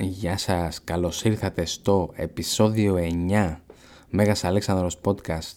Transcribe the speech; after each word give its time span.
Γεια 0.00 0.36
σας, 0.36 0.84
καλώς 0.84 1.24
ήρθατε 1.24 1.64
στο 1.64 2.10
επεισόδιο 2.14 2.96
9 3.28 3.60
Μέγας 4.10 4.44
Αλέξανδρος 4.44 5.00
Podcast. 5.04 5.56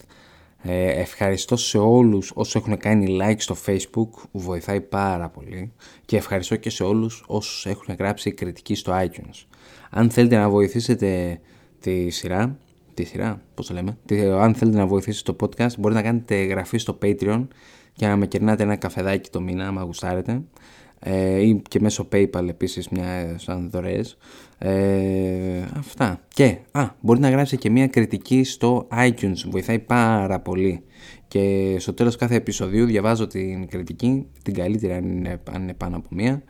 Ε, 0.62 1.02
Ευχαριστώ 1.02 1.56
σε 1.56 1.78
όλους 1.78 2.32
όσους 2.36 2.56
έχουν 2.56 2.78
κάνει 2.78 3.18
like 3.22 3.36
στο 3.38 3.56
facebook, 3.66 4.10
βοηθάει 4.32 4.82
πάρα 4.82 5.30
πολύ. 5.30 5.74
Και 6.06 6.18
ευχαριστώ 6.18 6.56
και 6.56 6.70
σε 6.70 6.84
όλους 6.84 7.24
όσους 7.28 7.66
έχουν 7.66 7.96
γράψει 8.00 8.32
κριτική 8.32 8.76
στο 8.76 8.94
iTunes. 8.96 9.46
Αν 9.90 10.10
θέλετε 10.10 10.38
να 10.38 10.50
βοηθήσετε 10.50 11.40
τη 11.80 12.10
σειρά, 12.10 12.58
τη 12.94 13.04
σειρά, 13.04 13.42
πώς 13.54 13.68
το 13.68 13.74
λέμε 13.74 13.98
Αν 14.40 14.54
θέλετε 14.56 14.78
να 14.78 14.88
βοηθήσετε 14.88 15.32
το 15.34 15.46
podcast 15.46 15.78
μπορείτε 15.78 16.02
να 16.02 16.08
κάνετε 16.08 16.40
εγγραφή 16.40 16.78
στο 16.78 16.98
Patreon 17.02 17.48
και 17.94 18.08
να 18.08 18.16
με 18.16 18.28
κερνάτε 18.28 18.64
ένα 18.64 18.76
καφεδάκι 18.76 19.30
το 19.30 19.42
μήνα, 19.42 19.68
άμα 19.68 19.82
γουστάρετε. 19.82 20.32
ε, 20.32 20.42
ή 21.40 21.62
και 21.68 21.80
μέσω 21.80 22.08
PayPal 22.12 22.48
επίσης 22.48 22.90
μια 22.90 23.36
σαν 23.38 23.70
δωρεές. 23.70 24.18
Ε, 24.58 25.64
αυτά. 25.78 26.22
Και 26.28 26.58
α, 26.72 26.90
μπορεί 27.00 27.20
να 27.20 27.30
γράψει 27.30 27.58
και 27.58 27.70
μια 27.70 27.88
κριτική 27.88 28.44
στο 28.44 28.88
iTunes. 28.92 29.46
Βοηθάει 29.50 29.80
πάρα 29.80 30.40
πολύ. 30.40 30.84
Και 31.28 31.76
στο 31.80 31.94
τέλος 31.94 32.16
κάθε 32.16 32.36
επεισοδίου 32.36 32.86
διαβάζω 32.86 33.28
την 33.28 33.68
κριτική. 33.68 34.28
Την 34.44 34.54
καλύτερη 34.54 34.94
αν 34.94 35.10
είναι, 35.10 35.42
αν 35.52 35.62
είναι 35.62 35.74
πάνω 35.74 35.98
από 35.98 36.08
μία. 36.12 36.44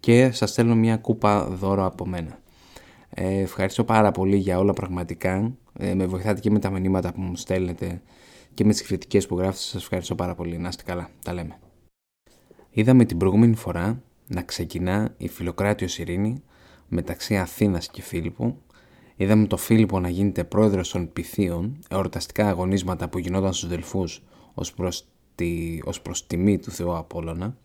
Και 0.00 0.30
σας 0.32 0.50
στέλνω 0.50 0.74
μια 0.74 0.96
κούπα 0.96 1.44
δώρο 1.44 1.84
από 1.84 2.06
μένα. 2.06 2.38
Ε, 3.14 3.40
ευχαριστώ 3.40 3.84
πάρα 3.84 4.10
πολύ 4.10 4.36
για 4.36 4.58
όλα 4.58 4.72
πραγματικά. 4.72 5.56
Ε, 5.78 5.94
με 5.94 6.06
βοηθάτε 6.06 6.40
και 6.40 6.50
με 6.50 6.58
τα 6.58 6.70
μηνύματα 6.70 7.12
που 7.12 7.20
μου 7.20 7.36
στέλνετε 7.36 8.02
και 8.54 8.64
με 8.64 8.72
τις 8.72 8.82
κριτικές 8.82 9.26
που 9.26 9.36
γράφετε. 9.36 9.58
Σας 9.58 9.82
ευχαριστώ 9.82 10.14
πάρα 10.14 10.34
πολύ. 10.34 10.58
Να 10.58 10.68
είστε 10.68 10.82
καλά, 10.86 11.08
τα 11.24 11.32
λέμε 11.32 11.58
Είδαμε 12.70 13.04
την 13.04 13.16
προηγούμενη 13.16 13.54
φορά 13.54 14.02
να 14.26 14.42
ξεκινά 14.42 15.14
η 15.16 15.28
φιλοκράτιος 15.28 15.98
ειρήνη 15.98 16.42
μεταξύ 16.88 17.36
Αθήνας 17.36 17.88
και 17.88 18.02
Φίλιππου. 18.02 18.56
Είδαμε 19.16 19.46
τον 19.46 19.58
Φίλιππο 19.58 20.00
να 20.00 20.08
γίνεται 20.08 20.44
πρόεδρος 20.44 20.90
των 20.90 21.12
Πυθίων, 21.12 21.78
εορταστικά 21.88 22.48
αγωνίσματα 22.48 23.08
που 23.08 23.18
γινόταν 23.18 23.52
στους 23.52 23.68
Δελφούς 23.68 24.22
ως 24.54 24.72
προς, 24.72 25.04
τη, 25.34 25.78
ως 25.84 26.00
προς 26.00 26.26
τιμή 26.26 26.58
του 26.58 26.70
Θεού 26.70 26.96
Απόλλωνα. 26.96 27.56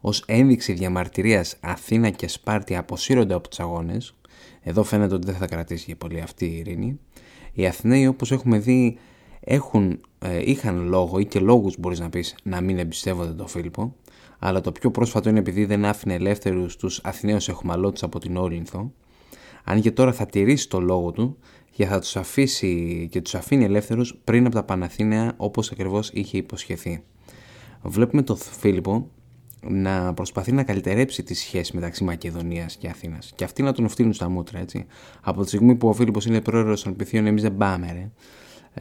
Ως 0.00 0.24
ένδειξη 0.26 0.72
διαμαρτυρίας 0.72 1.56
Αθήνα 1.60 2.10
και 2.10 2.28
Σπάρτη 2.28 2.76
αποσύρονται 2.76 3.34
από 3.34 3.48
τους 3.48 3.60
αγώνες. 3.60 4.14
Εδώ 4.62 4.82
φαίνεται 4.82 5.14
ότι 5.14 5.26
δεν 5.26 5.36
θα 5.36 5.46
κρατήσει 5.46 5.84
για 5.86 5.96
πολύ 5.96 6.20
αυτή 6.20 6.46
η 6.46 6.56
ειρήνη. 6.56 6.98
Οι 7.52 7.66
Αθηναίοι 7.66 8.06
όπως 8.06 8.32
έχουμε 8.32 8.58
δει 8.58 8.98
έχουν, 9.40 10.00
ε, 10.18 10.50
είχαν 10.50 10.88
λόγο 10.88 11.18
ή 11.18 11.26
και 11.26 11.40
λόγους 11.40 11.76
μπορείς 11.78 12.00
να 12.00 12.08
πεις 12.08 12.34
να 12.42 12.60
μην 12.60 12.78
εμπιστεύονται 12.78 13.32
τον 13.32 13.48
Φίλιππο 13.48 13.94
αλλά 14.38 14.60
το 14.60 14.72
πιο 14.72 14.90
πρόσφατο 14.90 15.28
είναι 15.28 15.38
επειδή 15.38 15.64
δεν 15.64 15.84
άφηνε 15.84 16.14
ελεύθερους 16.14 16.76
τους 16.76 17.00
Αθηναίους 17.02 17.48
εχμαλώτους 17.48 18.02
από 18.02 18.18
την 18.18 18.36
Όλυνθο. 18.36 18.92
Αν 19.64 19.80
και 19.80 19.90
τώρα 19.90 20.12
θα 20.12 20.26
τηρήσει 20.26 20.68
το 20.68 20.80
λόγο 20.80 21.10
του 21.10 21.38
και 21.70 21.86
θα 21.86 21.98
τους 21.98 22.16
αφήσει 22.16 23.08
και 23.10 23.20
τους 23.20 23.34
αφήνει 23.34 23.64
ελεύθερους 23.64 24.20
πριν 24.24 24.46
από 24.46 24.54
τα 24.54 24.62
Παναθήναια 24.62 25.34
όπως 25.36 25.70
ακριβώς 25.70 26.10
είχε 26.12 26.38
υποσχεθεί. 26.38 27.02
Βλέπουμε 27.82 28.22
τον 28.22 28.36
Φίλιππο 28.36 29.10
να 29.68 30.14
προσπαθεί 30.14 30.52
να 30.52 30.62
καλυτερέψει 30.62 31.22
τη 31.22 31.34
σχέση 31.34 31.74
μεταξύ 31.74 32.04
Μακεδονίας 32.04 32.76
και 32.76 32.88
Αθήνας 32.88 33.32
και 33.34 33.44
αυτοί 33.44 33.62
να 33.62 33.72
τον 33.72 33.84
οφτύλουν 33.84 34.12
στα 34.12 34.28
μούτρα 34.28 34.58
έτσι. 34.58 34.86
Από 35.22 35.42
τη 35.42 35.48
στιγμή 35.48 35.74
που 35.74 35.88
ο 35.88 35.92
Φίλιππος 35.92 36.26
είναι 36.26 36.40
πρόεδρος 36.40 36.82
των 36.82 36.96
Πυθίων 36.96 37.26
εμείς 37.26 37.42
δεν 37.42 37.56
πάμε 37.56 37.92
ρε. 37.92 38.10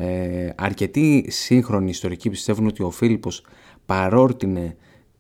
Ε, 0.06 0.54
αρκετοί 0.58 1.26
σύγχρονοι 1.30 1.90
ιστορικοί 1.90 2.30
πιστεύουν 2.30 2.68
ότι 2.68 2.84
ο 2.84 2.90
Φίλιππος 2.90 3.46
παρόρτινε 3.86 4.76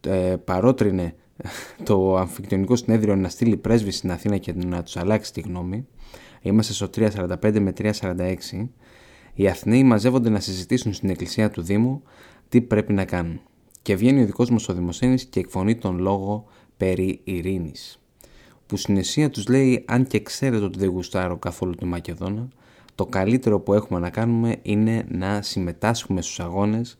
ε, 0.05 0.35
παρότρινε 0.43 1.15
το 1.83 2.17
αμφικτονικό 2.17 2.75
συνέδριο 2.75 3.15
να 3.15 3.29
στείλει 3.29 3.57
πρέσβη 3.57 3.91
στην 3.91 4.11
Αθήνα 4.11 4.37
και 4.37 4.53
να 4.53 4.83
τους 4.83 4.97
αλλάξει 4.97 5.33
τη 5.33 5.41
γνώμη. 5.41 5.87
Είμαστε 6.41 6.73
στο 6.73 6.89
345 6.95 7.59
με 7.59 7.73
346. 7.77 8.67
Οι 9.33 9.47
Αθηναίοι 9.47 9.83
μαζεύονται 9.83 10.29
να 10.29 10.39
συζητήσουν 10.39 10.93
στην 10.93 11.09
εκκλησία 11.09 11.49
του 11.49 11.61
Δήμου 11.61 12.03
τι 12.49 12.61
πρέπει 12.61 12.93
να 12.93 13.05
κάνουν. 13.05 13.41
Και 13.81 13.95
βγαίνει 13.95 14.21
ο 14.21 14.25
δικός 14.25 14.49
μας 14.49 14.69
ο 14.69 14.73
Δημοσένη 14.73 15.19
και 15.19 15.39
εκφωνεί 15.39 15.75
τον 15.75 15.99
λόγο 15.99 16.45
περί 16.77 17.21
ειρήνης. 17.23 17.99
Που 18.65 18.77
στην 18.77 18.97
αισία 18.97 19.29
τους 19.29 19.47
λέει 19.47 19.83
αν 19.87 20.07
και 20.07 20.19
ξέρετε 20.19 20.63
ότι 20.63 20.79
δεν 20.79 20.89
γουστάρω 20.89 21.37
καθόλου 21.37 21.75
τη 21.75 21.85
Μακεδόνα, 21.85 22.47
το 22.95 23.05
καλύτερο 23.05 23.59
που 23.59 23.73
έχουμε 23.73 23.99
να 23.99 24.09
κάνουμε 24.09 24.55
είναι 24.61 25.05
να 25.09 25.41
συμμετάσχουμε 25.41 26.21
στους 26.21 26.39
αγώνες 26.39 26.97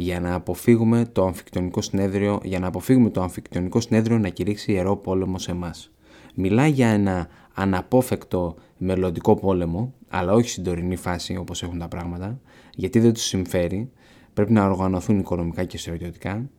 για 0.00 0.20
να 0.20 0.34
αποφύγουμε 0.34 1.04
το 1.12 1.24
αμφικτονικό 1.24 1.80
συνέδριο, 1.80 2.40
για 2.42 2.58
να 2.58 2.66
αποφύγουμε 2.66 3.10
το 3.10 3.22
αμφικτονικό 3.22 3.80
συνέδριο 3.80 4.18
να 4.18 4.28
κηρύξει 4.28 4.72
ιερό 4.72 4.96
πόλεμο 4.96 5.38
σε 5.38 5.50
εμάς. 5.50 5.92
Μιλάει 6.34 6.70
για 6.70 6.88
ένα 6.88 7.28
αναπόφευκτο 7.54 8.56
μελλοντικό 8.76 9.34
πόλεμο, 9.34 9.94
αλλά 10.08 10.32
όχι 10.32 10.48
στην 10.48 10.64
τωρινή 10.64 10.96
φάση 10.96 11.36
όπως 11.36 11.62
έχουν 11.62 11.78
τα 11.78 11.88
πράγματα, 11.88 12.40
γιατί 12.74 12.98
δεν 12.98 13.12
τους 13.12 13.22
συμφέρει, 13.22 13.90
πρέπει 14.34 14.52
να 14.52 14.64
οργανωθούν 14.64 15.18
οικονομικά 15.18 15.64
και 15.64 15.78
στρατιωτικά. 15.78 16.50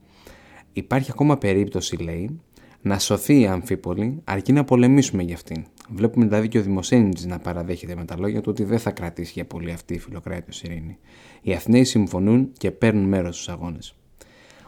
Υπάρχει 0.73 1.11
ακόμα 1.11 1.37
περίπτωση, 1.37 1.95
λέει, 1.95 2.39
να 2.81 2.99
σωθεί 2.99 3.39
η 3.39 3.47
Αμφίπολη 3.47 4.21
αρκεί 4.23 4.53
να 4.53 4.63
πολεμήσουμε 4.63 5.23
για 5.23 5.35
αυτήν. 5.35 5.65
Βλέπουμε 5.89 6.25
δηλαδή 6.25 6.47
και 6.47 6.57
ο 6.57 6.61
Δημοσένης 6.61 7.25
να 7.25 7.39
παραδέχεται 7.39 7.95
με 7.95 8.05
τα 8.05 8.17
λόγια 8.17 8.41
του 8.41 8.47
ότι 8.49 8.63
δεν 8.63 8.79
θα 8.79 8.91
κρατήσει 8.91 9.31
για 9.35 9.45
πολύ 9.45 9.71
αυτή 9.71 9.93
η 9.93 9.99
φιλοκράτηση 9.99 10.65
ειρήνη. 10.65 10.97
Οι 11.41 11.53
Αθηναίοι 11.53 11.83
συμφωνούν 11.83 12.51
και 12.57 12.71
παίρνουν 12.71 13.03
μέρος 13.03 13.35
στους 13.35 13.49
αγώνες. 13.49 13.95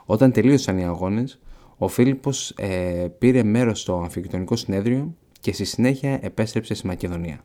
Όταν 0.05 0.31
τελείωσαν 0.31 0.77
οι 0.77 0.85
αγώνες, 0.85 1.39
ο 1.77 1.87
Φίλιππος 1.87 2.49
ε, 2.49 3.07
πήρε 3.17 3.43
μέρος 3.43 3.79
στο 3.81 3.95
αμφικτονικό 3.97 4.55
συνέδριο 4.55 5.15
και 5.39 5.53
στη 5.53 5.63
συνέχεια 5.63 6.19
επέστρεψε 6.21 6.73
στη 6.73 6.87
Μακεδονία. 6.87 7.43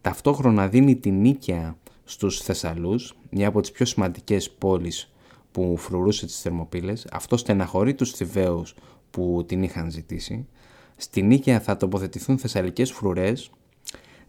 Ταυτόχρονα 0.00 0.68
δίνει 0.68 0.96
την 0.96 1.20
νίκαια 1.20 1.76
στους 2.04 2.40
Θεσσαλούς, 2.40 3.16
μια 3.30 3.48
από 3.48 3.60
τις 3.60 3.70
πιο 3.70 3.86
σημαντικές 3.86 4.50
πόλεις 4.50 5.12
που 5.52 5.76
φρουρούσε 5.76 6.26
τις 6.26 6.40
Θερμοπύλες. 6.40 7.06
Αυτό 7.12 7.36
στεναχωρεί 7.36 7.94
τους 7.94 8.10
Θηβαίους 8.10 8.74
που 9.10 9.44
την 9.46 9.62
είχαν 9.62 9.90
ζητήσει. 9.90 10.46
Στη 10.96 11.22
Νίκαια 11.22 11.60
θα 11.60 11.76
τοποθετηθούν 11.76 12.38
θεσσαλικές 12.38 12.92
φρουρές, 12.92 13.50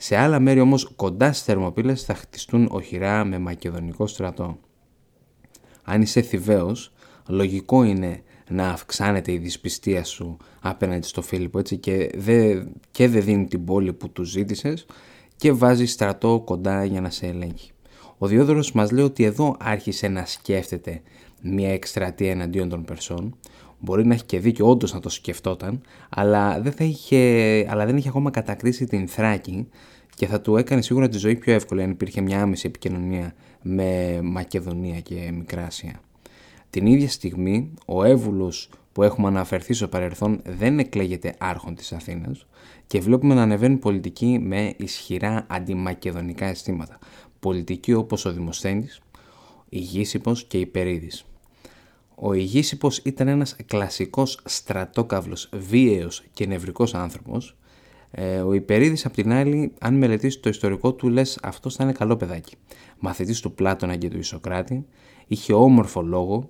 σε 0.03 0.17
άλλα 0.17 0.39
μέρη 0.39 0.59
όμως 0.59 0.91
κοντά 0.95 1.33
στις 1.33 1.45
Θερμοπύλες 1.45 2.03
θα 2.03 2.13
χτιστούν 2.13 2.67
οχυρά 2.71 3.25
με 3.25 3.39
μακεδονικό 3.39 4.07
στρατό. 4.07 4.59
Αν 5.83 6.01
είσαι 6.01 6.21
Θηβαίος, 6.21 6.93
λογικό 7.27 7.83
είναι 7.83 8.21
να 8.49 8.69
αυξάνεται 8.69 9.31
η 9.31 9.37
δυσπιστία 9.37 10.03
σου 10.03 10.37
απέναντι 10.61 11.07
στο 11.07 11.21
Φίλιππο 11.21 11.59
έτσι, 11.59 11.77
και 11.77 12.11
δεν 12.15 12.71
και 12.91 13.07
δε 13.07 13.19
δίνει 13.19 13.45
την 13.45 13.65
πόλη 13.65 13.93
που 13.93 14.09
του 14.09 14.23
ζήτησες 14.23 14.85
και 15.35 15.51
βάζει 15.51 15.85
στρατό 15.85 16.41
κοντά 16.45 16.85
για 16.85 17.01
να 17.01 17.09
σε 17.09 17.27
ελέγχει. 17.27 17.71
Ο 18.17 18.27
Διόδωρος 18.27 18.71
μας 18.71 18.91
λέει 18.91 19.05
ότι 19.05 19.23
εδώ 19.23 19.55
άρχισε 19.59 20.07
να 20.07 20.25
σκέφτεται 20.25 21.01
μια 21.41 21.73
εκστρατεία 21.73 22.31
εναντίον 22.31 22.69
των 22.69 22.85
Περσών 22.85 23.37
Μπορεί 23.85 24.05
να 24.05 24.13
έχει 24.13 24.23
και 24.23 24.39
δίκιο 24.39 24.69
όντως 24.69 24.93
να 24.93 24.99
το 24.99 25.09
σκεφτόταν, 25.09 25.81
αλλά 26.09 26.61
δεν, 26.61 26.71
θα 26.71 26.83
είχε, 26.83 27.17
αλλά 27.69 27.85
δεν 27.85 27.97
είχε 27.97 28.09
ακόμα 28.09 28.31
κατακρίσει 28.31 28.85
την 28.85 29.07
Θράκη 29.07 29.67
και 30.15 30.27
θα 30.27 30.41
του 30.41 30.57
έκανε 30.57 30.81
σίγουρα 30.81 31.09
τη 31.09 31.17
ζωή 31.17 31.35
πιο 31.35 31.53
εύκολη 31.53 31.83
αν 31.83 31.89
υπήρχε 31.91 32.21
μια 32.21 32.41
άμεση 32.41 32.67
επικοινωνία 32.67 33.33
με 33.61 34.19
Μακεδονία 34.23 34.99
και 34.99 35.31
Μικράσια. 35.33 35.99
Την 36.69 36.85
ίδια 36.85 37.09
στιγμή, 37.09 37.73
ο 37.85 38.03
Εύβουλος 38.03 38.69
που 38.91 39.03
έχουμε 39.03 39.27
αναφερθεί 39.27 39.73
στο 39.73 39.87
παρελθόν 39.87 40.41
δεν 40.45 40.79
εκλέγεται 40.79 41.35
άρχον 41.37 41.75
της 41.75 41.91
Αθήνας 41.91 42.45
και 42.87 42.99
βλέπουμε 42.99 43.33
να 43.33 43.41
ανεβαίνουν 43.41 43.79
πολιτικοί 43.79 44.39
με 44.41 44.73
ισχυρά 44.77 45.45
αντιμακεδονικά 45.49 46.45
αισθήματα. 46.45 46.99
Πολιτικοί 47.39 47.93
όπως 47.93 48.25
ο 48.25 48.31
Δημοσθένης, 48.31 49.01
η 49.69 49.79
Γήσιπος 49.79 50.43
και 50.43 50.57
η 50.59 50.65
Περίδης. 50.65 51.25
Ο 52.25 52.33
Ηγήσυπος 52.33 52.97
ήταν 52.97 53.27
ένας 53.27 53.55
κλασικός 53.65 54.39
στρατόκαυλος, 54.43 55.49
βίαιος 55.53 56.23
και 56.33 56.45
νευρικός 56.45 56.93
άνθρωπος. 56.93 57.55
Ε, 58.11 58.39
ο 58.39 58.53
Υπερίδης 58.53 59.05
απ' 59.05 59.13
την 59.13 59.31
άλλη, 59.31 59.73
αν 59.79 59.93
μελετήσει 59.93 60.39
το 60.39 60.49
ιστορικό 60.49 60.93
του, 60.93 61.09
λες 61.09 61.39
αυτός 61.41 61.75
θα 61.75 61.83
είναι 61.83 61.93
καλό 61.93 62.17
παιδάκι. 62.17 62.55
Μαθητής 62.99 63.39
του 63.39 63.53
Πλάτωνα 63.53 63.95
και 63.95 64.09
του 64.09 64.17
Ισοκράτη, 64.17 64.85
είχε 65.27 65.53
όμορφο 65.53 66.01
λόγο, 66.01 66.49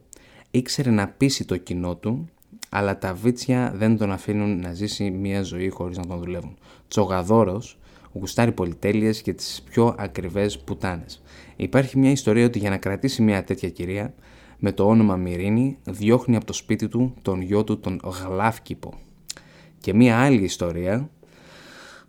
ήξερε 0.52 0.90
να 0.90 1.08
πείσει 1.08 1.46
το 1.46 1.58
κοινό 1.58 1.96
του, 1.96 2.30
αλλά 2.70 2.98
τα 2.98 3.14
βίτσια 3.14 3.74
δεν 3.76 3.98
τον 3.98 4.12
αφήνουν 4.12 4.60
να 4.60 4.74
ζήσει 4.74 5.12
μια 5.12 5.42
ζωή 5.42 5.70
χωρίς 5.70 5.98
να 5.98 6.06
τον 6.06 6.20
δουλεύουν. 6.20 6.58
Τσογαδόρος, 6.88 7.80
γουστάρει 8.14 8.52
πολυτέλειες 8.52 9.22
και 9.22 9.34
τις 9.34 9.64
πιο 9.70 9.96
ακριβές 9.98 10.60
πουτάνες. 10.60 11.22
Υπάρχει 11.56 12.00
μια 12.00 12.12
ιστορία 12.12 12.46
ότι 12.46 12.60
για 12.60 12.70
να 12.70 12.78
κρατήσει 12.78 13.22
μια 13.22 13.44
τέτοια 13.44 13.70
κυρία 13.70 14.14
με 14.66 14.72
το 14.72 14.88
όνομα 14.88 15.16
Μυρίνη 15.16 15.78
διώχνει 15.84 16.36
από 16.36 16.46
το 16.46 16.54
σπίτι 16.54 16.88
του 16.88 17.14
τον 17.22 17.42
γιο 17.42 17.64
του 17.64 17.80
τον 17.80 18.00
Γλάφκυπο. 18.04 18.94
Και 19.80 19.94
μία 19.94 20.20
άλλη 20.20 20.44
ιστορία 20.44 21.10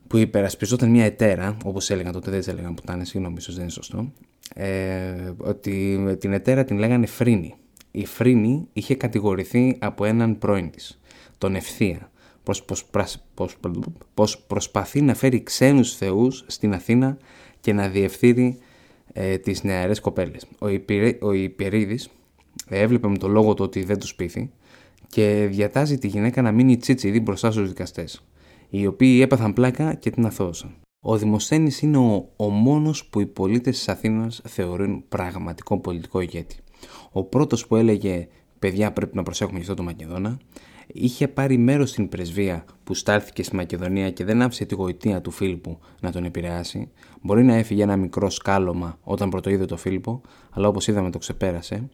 που 0.06 0.16
υπερασπιζόταν 0.16 0.90
μια 0.90 1.04
ετέρα, 1.04 1.56
όπως 1.64 1.90
έλεγαν 1.90 2.12
τότε 2.12 2.30
δεν 2.30 2.38
της 2.38 2.48
έλεγαν 2.48 2.74
πουτάνες, 2.74 3.08
συγγνώμη 3.08 3.36
ίσως 3.38 3.54
δεν 3.54 3.62
είναι 3.62 3.72
σωστό, 3.72 4.12
ε, 4.54 5.32
ότι 5.36 5.98
την 6.18 6.32
ετέρα 6.32 6.64
την 6.64 6.78
λέγανε 6.78 7.06
Φρίνη. 7.06 7.54
Η 7.90 8.06
Φρίνη 8.06 8.68
είχε 8.72 8.94
κατηγορηθεί 8.94 9.76
από 9.78 10.04
έναν 10.04 10.38
πρώην 10.38 10.70
της, 10.70 11.00
τον 11.38 11.54
Ευθεία, 11.54 12.10
πως, 12.42 12.64
πως, 12.64 12.84
πως, 14.14 14.38
προσπαθεί 14.38 15.02
να 15.02 15.14
φέρει 15.14 15.42
ξένους 15.42 15.96
θεούς 15.96 16.44
στην 16.46 16.74
Αθήνα 16.74 17.16
και 17.60 17.72
να 17.72 17.88
διευθύνει 17.88 18.58
ε, 19.12 19.38
τις 19.38 19.62
νεαρές 19.62 20.00
κοπέλες. 20.00 20.46
Ο, 20.58 20.68
Υπηρε, 20.68 21.18
ο 21.20 21.32
Υπερίδης 21.32 22.08
έβλεπε 22.68 23.08
με 23.08 23.18
το 23.18 23.28
λόγο 23.28 23.54
του 23.54 23.64
ότι 23.64 23.84
δεν 23.84 23.98
τους 23.98 24.14
πείθει 24.14 24.50
και 25.06 25.48
διατάζει 25.50 25.98
τη 25.98 26.06
γυναίκα 26.08 26.42
να 26.42 26.52
μείνει 26.52 26.76
τσίτσιδη 26.76 27.20
μπροστά 27.20 27.50
στους 27.50 27.68
δικαστές, 27.68 28.24
οι 28.68 28.86
οποίοι 28.86 29.20
έπαθαν 29.22 29.52
πλάκα 29.52 29.94
και 29.94 30.10
την 30.10 30.26
αθώωσαν. 30.26 30.74
Ο 31.00 31.16
Δημοσθένης 31.16 31.82
είναι 31.82 31.98
ο, 31.98 32.28
ο 32.36 32.48
μόνος 32.48 33.06
που 33.06 33.20
οι 33.20 33.26
πολίτες 33.26 33.76
της 33.76 33.88
Αθήνας 33.88 34.40
θεωρούν 34.44 35.04
πραγματικό 35.08 35.80
πολιτικό 35.80 36.20
ηγέτη. 36.20 36.56
Ο 37.12 37.24
πρώτος 37.24 37.66
που 37.66 37.76
έλεγε 37.76 38.28
«Παιδιά 38.58 38.92
πρέπει 38.92 39.16
να 39.16 39.22
προσέχουμε 39.22 39.58
για 39.58 39.70
αυτό 39.70 39.82
το 39.82 39.88
Μακεδόνα» 39.88 40.38
είχε 40.86 41.28
πάρει 41.28 41.56
μέρος 41.56 41.90
στην 41.90 42.08
πρεσβεία 42.08 42.64
που 42.84 42.94
στάλθηκε 42.94 43.42
στη 43.42 43.56
Μακεδονία 43.56 44.10
και 44.10 44.24
δεν 44.24 44.42
άφησε 44.42 44.64
τη 44.64 44.74
γοητεία 44.74 45.20
του 45.20 45.30
Φίλιππου 45.30 45.78
να 46.00 46.12
τον 46.12 46.24
επηρεάσει. 46.24 46.90
Μπορεί 47.22 47.44
να 47.44 47.54
έφυγε 47.54 47.82
ένα 47.82 47.96
μικρό 47.96 48.30
σκάλωμα 48.30 48.98
όταν 49.02 49.30
πρωτοείδε 49.30 49.64
το 49.64 49.76
Φίλιππο, 49.76 50.20
αλλά 50.50 50.68
όπως 50.68 50.86
είδαμε 50.86 51.10
το 51.10 51.18
ξεπέρασε. 51.18 51.88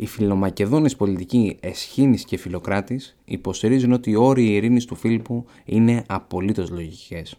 Οι 0.00 0.06
φιλομακεδόνες 0.06 0.96
πολιτικοί 0.96 1.56
Εσχήνης 1.60 2.24
και 2.24 2.36
Φιλοκράτης 2.36 3.16
υποστηρίζουν 3.24 3.92
ότι 3.92 4.10
οι 4.10 4.14
όροι 4.14 4.52
ειρήνης 4.52 4.84
του 4.84 4.94
Φίλιππου 4.94 5.44
είναι 5.64 6.04
απολύτως 6.06 6.70
λογικές. 6.70 7.36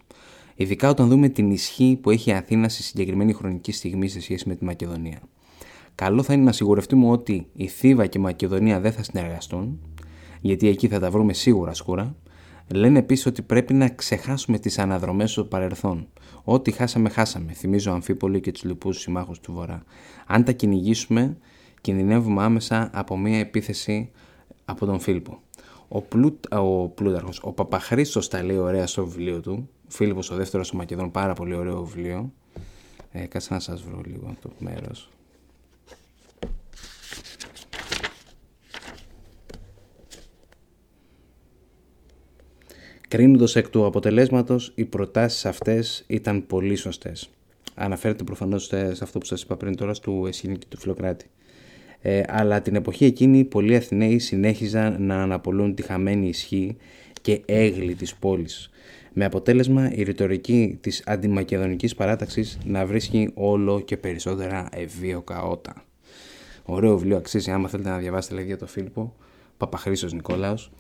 Ειδικά 0.56 0.90
όταν 0.90 1.08
δούμε 1.08 1.30
την 1.30 1.52
ισχύ 1.52 2.00
που 2.02 2.10
έχει 2.10 2.30
η 2.30 2.34
Αθήνα 2.34 2.70
στη 2.70 2.84
συγκεκριμένη 2.84 3.34
χρονική 3.34 3.72
στιγμή 3.72 4.08
σε 4.08 4.22
σχέση 4.22 4.48
με 4.48 4.56
τη 4.56 4.66
Μακεδονία. 4.66 5.22
Καλό 5.96 6.24
θα 6.24 6.34
είναι 6.34 6.44
να 6.44 6.52
σιγουρευτούμε 6.52 7.10
ότι 7.10 7.48
η 7.54 7.68
Θήβα 7.68 8.06
και 8.06 8.18
η 8.18 8.22
Μακεδονία 8.22 8.80
δεν 8.80 8.92
θα 8.92 9.04
συνεργαστούν, 9.04 9.80
γιατί 10.42 10.68
εκεί 10.68 10.88
θα 10.88 11.00
τα 11.00 11.12
βρούμε 11.12 11.34
σίγουρα 11.34 11.74
σκούρα. 11.74 12.16
Λένε 12.68 13.00
επίσης 13.00 13.26
ότι 13.26 13.42
πρέπει 13.42 13.74
να 13.74 13.90
ξεχάσουμε 13.90 14.60
τις 14.60 14.80
αναδρομές 14.80 15.34
του 15.34 15.48
παρελθόν. 15.48 16.08
Ό,τι 16.44 16.72
χάσαμε, 16.72 17.10
χάσαμε. 17.10 17.52
Θυμίζω 17.52 17.92
Αμφίπολη 17.92 18.40
και 18.40 18.52
τους 18.52 18.64
λοιπούς 18.64 19.00
συμμάχους 19.00 19.40
του 19.40 19.54
Βορρά. 19.54 19.84
Αν 20.28 20.44
τα 20.44 20.52
κυνηγήσουμε, 20.52 21.38
κινδυνεύουμε 21.82 22.44
άμεσα 22.44 22.90
από 22.94 23.18
μια 23.18 23.40
επίθεση 23.40 24.12
από 24.66 24.86
τον 24.86 25.00
Φίλιππο. 25.00 25.42
Ο, 25.88 26.02
Πλούτ, 26.02 26.54
ο 26.54 26.88
Πλούταρχος, 26.88 27.40
ο 27.44 27.52
Παπαχρήστος 27.52 28.28
τα 28.28 28.44
λέει 28.44 28.58
ωραία 28.58 28.88
στο 28.88 29.06
βιβλίο 29.06 29.40
του. 29.40 29.70
Φίλιππος 29.88 30.32
ο 30.32 30.36
δεύτερος 30.36 30.74
ο 30.74 30.78
Μακεδόν, 30.78 31.12
πάρα 31.12 31.34
πολύ 31.34 31.56
ωραίο 31.56 31.84
βιβλίο. 31.84 32.34
Ε, 33.12 33.26
κάτσε 33.26 33.54
να 33.54 33.60
σας 33.60 33.82
βρω 33.82 34.02
λίγο 34.06 34.36
το 34.42 34.50
μέρος. 34.60 35.10
Κρίνοντας 43.08 43.56
εκ 43.56 43.70
του 43.70 43.86
αποτελέσματος, 43.86 44.72
οι 44.76 44.86
προτάσεις 44.86 45.46
αυτές 45.46 46.04
ήταν 46.08 46.48
πολύ 46.48 46.76
σωστές. 46.76 47.30
Αναφέρεται 47.76 48.24
προφανώς 48.24 48.66
σε 48.66 48.98
αυτό 49.02 49.20
που 49.20 49.26
σας 49.26 49.42
είπα 49.42 49.58
πριν 49.58 49.76
τώρα, 49.76 49.94
του 49.94 50.26
Εσχήνη 50.28 50.58
και 50.58 50.66
του 50.70 50.78
Φιλοκράτη. 50.78 51.30
Ε, 52.02 52.22
αλλά 52.28 52.62
την 52.62 52.76
εποχή 52.76 53.06
εκείνη 53.06 53.44
πολλοί 53.44 53.76
Αθηναίοι 53.76 54.20
συνέχιζαν 54.20 55.04
να 55.04 55.22
αναπολούν 55.22 55.76
τη 55.76 55.82
χαμένη 55.82 56.28
ισχύ 56.28 56.78
και 57.22 57.42
έγλη 57.46 57.96
της 57.96 58.16
πόλης 58.16 58.70
με 59.14 59.26
αποτέλεσμα 59.26 59.92
η 59.94 60.04
ρητορική 60.04 60.78
της 60.82 61.04
αντιμακεδονικής 61.06 61.96
παράταξης 61.96 62.58
να 62.66 62.86
βρίσκει 62.86 63.32
όλο 63.34 63.80
και 63.80 63.98
περισσότερα 63.98 64.70
ευίωκα 64.72 65.42
ότα. 65.42 65.84
Ωραίο 66.64 66.98
βιβλίο 66.98 67.18
αξίζει 67.18 67.52
άμα 67.52 67.68
θέλετε 67.68 67.90
να 67.90 67.98
διαβάσετε 67.98 68.36
λέει 68.36 68.46
για 68.46 68.58
το 68.58 68.68
Φίλιππο 68.68 69.16
Παπαχρήσος 69.58 70.14
Νικόλαος 70.14 70.72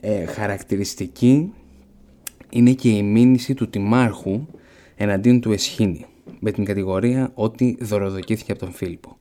ε, 0.00 0.24
χαρακτηριστική 0.24 1.52
είναι 2.50 2.72
και 2.72 2.88
η 2.88 3.02
μήνυση 3.02 3.54
του 3.54 3.68
τιμάρχου 3.68 4.46
εναντίον 4.96 5.40
του 5.40 5.52
Εσχήνη 5.52 6.06
με 6.40 6.50
την 6.50 6.64
κατηγορία 6.64 7.30
ότι 7.34 7.76
δωροδοκήθηκε 7.80 8.52
από 8.52 8.60
τον 8.60 8.72
Φίλιππο. 8.72 9.18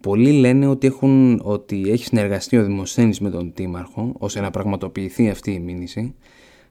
Πολλοί 0.00 0.32
λένε 0.32 0.66
ότι, 0.66 0.86
έχουν, 0.86 1.40
ότι 1.42 1.90
έχει 1.90 2.04
συνεργαστεί 2.04 2.56
ο 2.56 2.64
Δημοσθένης 2.64 3.20
με 3.20 3.30
τον 3.30 3.52
Τίμαρχο 3.52 4.14
ώστε 4.18 4.40
να 4.40 4.50
πραγματοποιηθεί 4.50 5.28
αυτή 5.28 5.52
η 5.52 5.58
μήνυση. 5.58 6.14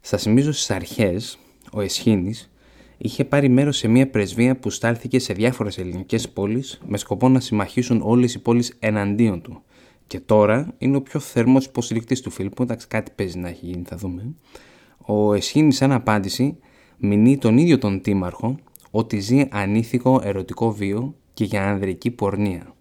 Στα 0.01 0.17
θυμίζω 0.17 0.51
στις 0.51 0.71
αρχές, 0.71 1.39
ο 1.73 1.81
Εσχήνης 1.81 2.51
είχε 2.97 3.25
πάρει 3.25 3.49
μέρος 3.49 3.77
σε 3.77 3.87
μια 3.87 4.09
πρεσβεία 4.09 4.57
που 4.57 4.69
στάλθηκε 4.69 5.19
σε 5.19 5.33
διάφορες 5.33 5.77
ελληνικές 5.77 6.29
πόλεις 6.29 6.81
με 6.87 6.97
σκοπό 6.97 7.29
να 7.29 7.39
συμμαχήσουν 7.39 8.01
όλες 8.03 8.33
οι 8.33 8.41
πόλεις 8.41 8.75
εναντίον 8.79 9.41
του. 9.41 9.61
Και 10.07 10.19
τώρα 10.19 10.73
είναι 10.77 10.97
ο 10.97 11.01
πιο 11.01 11.19
θερμός 11.19 11.65
υποστηρικτής 11.65 12.21
του 12.21 12.29
Φίλιππου. 12.29 12.63
Εντάξει, 12.63 12.87
κάτι 12.87 13.11
παίζει 13.15 13.37
να 13.37 13.47
έχει 13.47 13.65
γίνει, 13.65 13.83
θα 13.87 13.95
δούμε. 13.97 14.33
Ο 15.05 15.33
Εσχήνης, 15.33 15.75
σαν 15.75 15.91
απάντηση, 15.91 16.57
μηνύει 16.97 17.37
τον 17.37 17.57
ίδιο 17.57 17.77
τον 17.77 18.01
Τίμαρχο 18.01 18.55
ότι 18.91 19.19
ζει 19.19 19.47
ανήθικο 19.49 20.21
ερωτικό 20.23 20.71
βίο 20.71 21.15
και 21.33 21.43
για 21.43 21.69
ανδρική 21.69 22.11
πορνεία. 22.11 22.75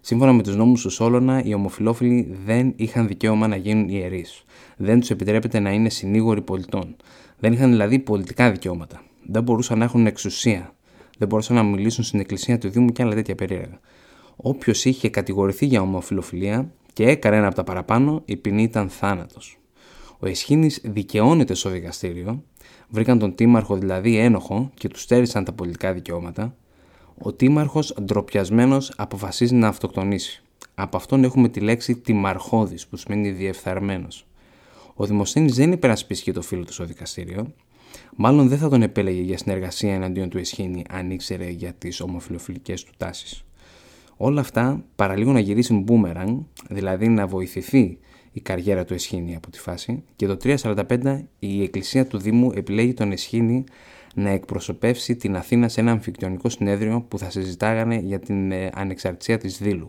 Σύμφωνα 0.00 0.32
με 0.32 0.42
τους 0.42 0.56
νόμους 0.56 0.82
του 0.82 0.90
Σόλωνα, 0.90 1.44
οι 1.44 1.54
ομοφυλόφιλοι 1.54 2.38
δεν 2.44 2.72
είχαν 2.76 3.06
δικαίωμα 3.06 3.48
να 3.48 3.56
γίνουν 3.56 3.88
ιερείς. 3.88 4.44
Δεν 4.76 5.00
τους 5.00 5.10
επιτρέπεται 5.10 5.58
να 5.58 5.70
είναι 5.70 5.88
συνήγοροι 5.88 6.42
πολιτών. 6.42 6.96
Δεν 7.38 7.52
είχαν 7.52 7.70
δηλαδή 7.70 7.98
πολιτικά 7.98 8.50
δικαιώματα. 8.50 9.02
Δεν 9.26 9.42
μπορούσαν 9.42 9.78
να 9.78 9.84
έχουν 9.84 10.06
εξουσία. 10.06 10.74
Δεν 11.18 11.28
μπορούσαν 11.28 11.56
να 11.56 11.62
μιλήσουν 11.62 12.04
στην 12.04 12.20
εκκλησία 12.20 12.58
του 12.58 12.68
Δήμου 12.68 12.92
και 12.92 13.02
άλλα 13.02 13.14
τέτοια 13.14 13.34
περίεργα. 13.34 13.80
Όποιος 14.36 14.84
είχε 14.84 15.08
κατηγορηθεί 15.08 15.66
για 15.66 15.80
ομοφιλοφιλία 15.80 16.72
και 16.92 17.04
έκανε 17.04 17.36
ένα 17.36 17.46
από 17.46 17.54
τα 17.54 17.64
παραπάνω, 17.64 18.22
η 18.24 18.36
ποινή 18.36 18.62
ήταν 18.62 18.88
θάνατος. 18.88 19.58
Ο 20.18 20.26
Εσχήνης 20.26 20.80
δικαιώνεται 20.84 21.54
στο 21.54 21.70
δικαστήριο, 21.70 22.42
βρήκαν 22.88 23.18
τον 23.18 23.34
τίμαρχο 23.34 23.76
δηλαδή 23.76 24.16
ένοχο 24.16 24.70
και 24.74 24.88
τους 24.88 25.02
στέρισαν 25.02 25.44
τα 25.44 25.52
πολιτικά 25.52 25.92
δικαιώματα. 25.92 26.54
Ο 27.22 27.32
τίμαρχος 27.32 27.94
ντροπιασμένος 28.02 28.92
αποφασίζει 28.96 29.54
να 29.54 29.68
αυτοκτονήσει. 29.68 30.42
Από 30.74 30.96
αυτόν 30.96 31.24
έχουμε 31.24 31.48
τη 31.48 31.60
λέξη 31.60 31.96
τιμαρχώδης 31.96 32.86
που 32.86 32.96
σημαίνει 32.96 33.30
διεφθαρμένος. 33.30 34.26
Ο 34.94 35.06
Δημοσθένη 35.06 35.50
δεν 35.50 35.72
υπερασπίστηκε 35.72 36.32
το 36.32 36.42
φίλο 36.42 36.64
του 36.64 36.72
στο 36.72 36.84
δικαστήριο. 36.84 37.52
Μάλλον 38.16 38.48
δεν 38.48 38.58
θα 38.58 38.68
τον 38.68 38.82
επέλεγε 38.82 39.20
για 39.20 39.38
συνεργασία 39.38 39.94
εναντίον 39.94 40.28
του 40.28 40.38
Εσχήνη 40.38 40.84
αν 40.90 41.10
ήξερε 41.10 41.48
για 41.50 41.72
τις 41.72 42.00
ομοφιλοφιλικές 42.00 42.84
του 42.84 42.92
τάσεις. 42.96 43.44
Όλα 44.16 44.40
αυτά 44.40 44.84
παραλίγο 44.96 45.32
να 45.32 45.40
γυρίσει 45.40 45.74
μπούμερανγκ, 45.74 46.38
δηλαδή 46.68 47.08
να 47.08 47.26
βοηθηθεί 47.26 47.98
η 48.32 48.40
καριέρα 48.40 48.84
του 48.84 48.94
Εσχήνη 48.94 49.36
από 49.36 49.50
τη 49.50 49.58
φάση 49.58 50.02
και 50.16 50.26
το 50.26 50.36
345 50.42 51.20
η 51.38 51.62
εκκλησία 51.62 52.06
του 52.06 52.18
Δήμου 52.18 52.52
επιλέγει 52.54 52.94
τον 52.94 53.12
Εσχήνη 53.12 53.64
να 54.14 54.30
εκπροσωπεύσει 54.30 55.16
την 55.16 55.36
Αθήνα 55.36 55.68
σε 55.68 55.80
ένα 55.80 55.90
αμφικτιονικό 55.90 56.48
συνέδριο 56.48 57.04
που 57.08 57.18
θα 57.18 57.30
συζητάγανε 57.30 57.96
για 57.96 58.18
την 58.18 58.52
ε, 58.52 58.70
ανεξαρτησία 58.74 59.38
της 59.38 59.58
Δήλου 59.58 59.88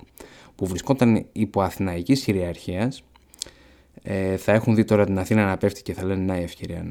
που 0.56 0.66
βρισκόταν 0.66 1.26
υπό 1.32 1.62
αθηναϊκής 1.62 2.24
κυριαρχίας 2.24 3.04
ε, 4.04 4.38
θα 4.38 4.52
έχουν 4.52 4.76
δει 4.76 4.84
τώρα 4.84 5.06
την 5.06 5.20
Αθήνα 5.20 5.46
να 5.46 5.58
πέφτει 5.58 5.82
και 5.82 5.94
θα 5.94 6.06
λένε 6.06 6.24
να 6.24 6.40
η 6.40 6.44
ευκαιρία 6.44 6.86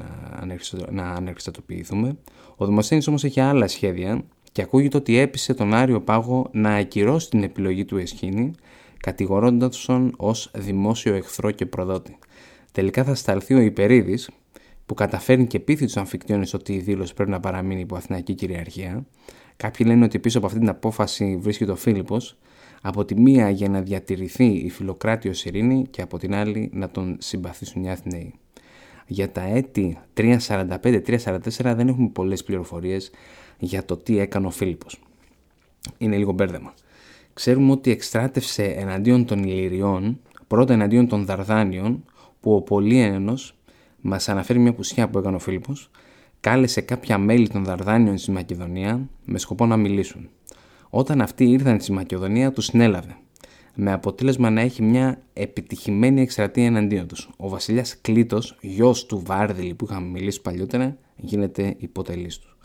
να, 0.89 1.03
ανεξαρτοποιηθούμε. 1.09 2.17
Ο 2.55 2.65
Δημοσθένης 2.65 3.07
όμως 3.07 3.23
έχει 3.23 3.39
άλλα 3.39 3.67
σχέδια 3.67 4.23
και 4.51 4.61
ακούγεται 4.61 4.97
ότι 4.97 5.17
έπεισε 5.17 5.53
τον 5.53 5.73
Άριο 5.73 6.01
Πάγο 6.01 6.49
να 6.51 6.75
ακυρώσει 6.75 7.29
την 7.29 7.43
επιλογή 7.43 7.85
του 7.85 7.97
Εσχήνη, 7.97 8.51
κατηγορώντας 8.97 9.85
τον 9.85 10.13
ως 10.17 10.51
δημόσιο 10.55 11.15
εχθρό 11.15 11.51
και 11.51 11.65
προδότη. 11.65 12.17
Τελικά 12.71 13.03
θα 13.03 13.15
σταλθεί 13.15 13.53
ο 13.53 13.59
Υπερίδης, 13.59 14.29
που 14.91 14.97
καταφέρνει 14.97 15.47
και 15.47 15.59
πείθει 15.59 15.85
τους 15.85 15.97
αμφικτιώνες 15.97 16.53
ότι 16.53 16.73
η 16.73 16.79
δήλωση 16.79 17.13
πρέπει 17.13 17.29
να 17.29 17.39
παραμείνει 17.39 17.81
υπό 17.81 17.95
αθηναϊκή 17.95 18.33
κυριαρχία. 18.33 19.05
Κάποιοι 19.57 19.85
λένε 19.89 20.05
ότι 20.05 20.19
πίσω 20.19 20.37
από 20.37 20.47
αυτή 20.47 20.59
την 20.59 20.69
απόφαση 20.69 21.37
βρίσκεται 21.41 21.71
ο 21.71 21.75
Φίλιππος, 21.75 22.37
από 22.81 23.05
τη 23.05 23.19
μία 23.19 23.49
για 23.49 23.69
να 23.69 23.81
διατηρηθεί 23.81 24.45
η 24.45 24.69
φιλοκράτιο 24.69 25.31
ειρήνη 25.43 25.85
και 25.89 26.01
από 26.01 26.17
την 26.17 26.35
άλλη 26.35 26.69
να 26.73 26.89
τον 26.89 27.17
συμπαθήσουν 27.19 27.83
οι 27.83 27.91
Αθηναίοι. 27.91 28.33
Για 29.07 29.31
τα 29.31 29.41
έτη 29.41 29.97
345-344 30.13 31.73
δεν 31.75 31.87
έχουμε 31.87 32.09
πολλές 32.09 32.43
πληροφορίες 32.43 33.11
για 33.59 33.85
το 33.85 33.97
τι 33.97 34.19
έκανε 34.19 34.47
ο 34.47 34.49
Φίλιππος. 34.49 35.01
Είναι 35.97 36.17
λίγο 36.17 36.31
μπέρδεμα. 36.31 36.73
Ξέρουμε 37.33 37.71
ότι 37.71 37.91
εξτράτευσε 37.91 38.63
εναντίον 38.63 39.25
των 39.25 39.43
Ηλυριών, 39.43 40.19
πρώτα 40.47 40.73
εναντίον 40.73 41.07
των 41.07 41.25
Δαρδάνιων, 41.25 42.03
που 42.39 42.55
ο 42.55 42.61
Πολύενος 42.61 43.55
μας 44.01 44.29
αναφέρει 44.29 44.59
μια 44.59 44.73
πουσιά 44.73 45.09
που 45.09 45.17
έκανε 45.17 45.35
ο 45.35 45.39
Φίλιππος, 45.39 45.89
κάλεσε 46.39 46.81
κάποια 46.81 47.17
μέλη 47.17 47.47
των 47.49 47.63
Δαρδάνιων 47.63 48.17
στη 48.17 48.31
Μακεδονία 48.31 49.09
με 49.25 49.37
σκοπό 49.37 49.65
να 49.65 49.77
μιλήσουν. 49.77 50.29
Όταν 50.89 51.21
αυτοί 51.21 51.45
ήρθαν 51.45 51.79
στη 51.79 51.91
Μακεδονία, 51.91 52.51
τους 52.51 52.65
συνέλαβε, 52.65 53.15
με 53.75 53.91
αποτέλεσμα 53.91 54.49
να 54.49 54.61
έχει 54.61 54.81
μια 54.81 55.21
επιτυχημένη 55.33 56.21
εκστρατεία 56.21 56.65
εναντίον 56.65 57.07
τους. 57.07 57.29
Ο 57.37 57.49
βασιλιάς 57.49 58.01
Κλήτος, 58.01 58.57
γιος 58.61 59.05
του 59.05 59.21
Βάρδιλη 59.25 59.73
που 59.73 59.85
είχαμε 59.85 60.07
μιλήσει 60.07 60.41
παλιότερα, 60.41 60.97
γίνεται 61.15 61.75
υποτελής 61.77 62.39
του. 62.39 62.55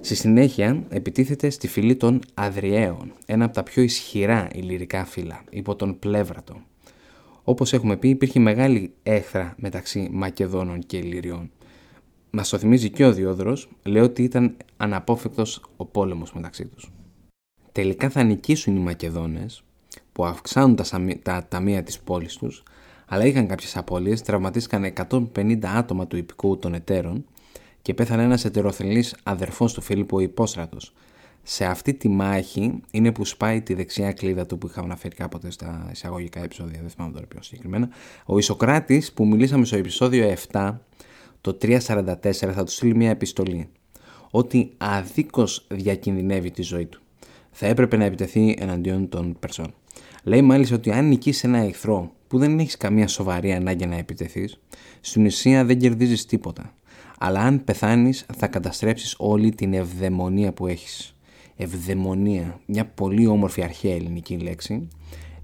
Στη 0.00 0.14
συνέχεια 0.14 0.84
επιτίθεται 0.88 1.50
στη 1.50 1.68
φυλή 1.68 1.96
των 1.96 2.20
Αδριαίων, 2.34 3.12
ένα 3.26 3.44
από 3.44 3.54
τα 3.54 3.62
πιο 3.62 3.82
ισχυρά 3.82 4.48
ηλυρικά 4.52 5.04
φύλλα, 5.04 5.44
υπό 5.50 5.76
τον 5.76 5.98
Πλεύρατο. 5.98 6.56
Όπως 7.48 7.72
έχουμε 7.72 7.96
πει 7.96 8.08
υπήρχε 8.08 8.40
μεγάλη 8.40 8.94
έχθρα 9.02 9.54
μεταξύ 9.58 10.08
Μακεδόνων 10.12 10.78
και 10.78 10.96
Ηλυριών. 10.96 11.50
Μας 12.30 12.48
το 12.48 12.58
θυμίζει 12.58 12.90
και 12.90 13.04
ο 13.04 13.12
Διόδρος, 13.12 13.68
λέει 13.82 14.02
ότι 14.02 14.22
ήταν 14.22 14.56
αναπόφευκτος 14.76 15.60
ο 15.76 15.84
πόλεμος 15.84 16.32
μεταξύ 16.32 16.66
τους. 16.66 16.92
Τελικά 17.72 18.10
θα 18.10 18.22
νικήσουν 18.22 18.76
οι 18.76 18.78
Μακεδόνες 18.78 19.62
που 20.12 20.24
αυξάνουν 20.24 20.76
τα, 20.76 20.84
τα 21.22 21.46
ταμεία 21.48 21.82
της 21.82 21.98
πόλης 22.00 22.36
τους 22.36 22.62
αλλά 23.06 23.26
είχαν 23.26 23.46
κάποιες 23.46 23.76
απώλειες, 23.76 24.22
τραυματίστηκαν 24.22 24.92
150 25.10 25.58
άτομα 25.64 26.06
του 26.06 26.16
υπηκού 26.16 26.58
των 26.58 26.74
εταίρων 26.74 27.24
και 27.82 27.94
πέθανε 27.94 28.22
ένας 28.22 28.44
ετεροθελής 28.44 29.16
αδερφός 29.22 29.72
του 29.72 29.80
Φίλιππου 29.80 30.16
ο 30.16 30.20
Υπόστρατος. 30.20 30.92
Σε 31.50 31.64
αυτή 31.64 31.94
τη 31.94 32.08
μάχη 32.08 32.80
είναι 32.90 33.12
που 33.12 33.24
σπάει 33.24 33.62
τη 33.62 33.74
δεξιά 33.74 34.12
κλίδα 34.12 34.46
του 34.46 34.58
που 34.58 34.66
είχαμε 34.66 34.86
αναφέρει 34.86 35.14
κάποτε 35.14 35.50
στα 35.50 35.88
εισαγωγικά 35.92 36.42
επεισόδια, 36.42 36.80
δεν 36.80 36.90
θυμάμαι 36.90 37.12
τώρα 37.12 37.26
πιο 37.26 37.42
συγκεκριμένα. 37.42 37.88
Ο 38.26 38.38
Ισοκράτης 38.38 39.12
που 39.12 39.26
μιλήσαμε 39.26 39.64
στο 39.64 39.76
επεισόδιο 39.76 40.34
7, 40.52 40.76
το 41.40 41.58
344, 41.62 41.78
θα 42.30 42.64
του 42.64 42.70
στείλει 42.70 42.94
μια 42.94 43.10
επιστολή 43.10 43.68
ότι 44.30 44.72
αδίκως 44.76 45.66
διακινδυνεύει 45.68 46.50
τη 46.50 46.62
ζωή 46.62 46.86
του. 46.86 47.00
Θα 47.50 47.66
έπρεπε 47.66 47.96
να 47.96 48.04
επιτεθεί 48.04 48.56
εναντίον 48.58 49.08
των 49.08 49.36
Περσών. 49.38 49.74
Λέει 50.22 50.42
μάλιστα 50.42 50.74
ότι 50.74 50.90
αν 50.90 51.08
νικήσει 51.08 51.46
ένα 51.46 51.58
εχθρό 51.58 52.12
που 52.28 52.38
δεν 52.38 52.58
έχεις 52.58 52.76
καμία 52.76 53.08
σοβαρή 53.08 53.52
ανάγκη 53.52 53.86
να 53.86 53.96
επιτεθείς, 53.96 54.60
στην 55.00 55.26
ουσία 55.26 55.64
δεν 55.64 55.78
κερδίζεις 55.78 56.26
τίποτα. 56.26 56.74
Αλλά 57.18 57.40
αν 57.40 57.64
πεθάνεις, 57.64 58.26
θα 58.36 58.46
καταστρέψεις 58.46 59.14
όλη 59.18 59.54
την 59.54 59.74
ευδαιμονία 59.74 60.52
που 60.52 60.66
έχεις. 60.66 61.12
Ευδαιμονία, 61.60 62.60
μια 62.66 62.86
πολύ 62.86 63.26
όμορφη 63.26 63.62
αρχαία 63.62 63.94
ελληνική 63.94 64.36
λέξη. 64.36 64.88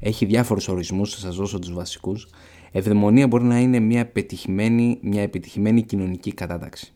Έχει 0.01 0.25
διάφορους 0.25 0.69
ορισμούς, 0.69 1.15
θα 1.15 1.21
σας 1.21 1.37
δώσω 1.37 1.59
τους 1.59 1.73
βασικούς. 1.73 2.29
Ευδαιμονία 2.73 3.27
μπορεί 3.27 3.45
να 3.45 3.59
είναι 3.59 3.79
μια 3.79 4.01
επιτυχημένη, 4.01 4.99
μια 5.03 5.23
επιτυχημένη 5.23 5.83
κοινωνική 5.83 6.33
κατάταξη. 6.33 6.93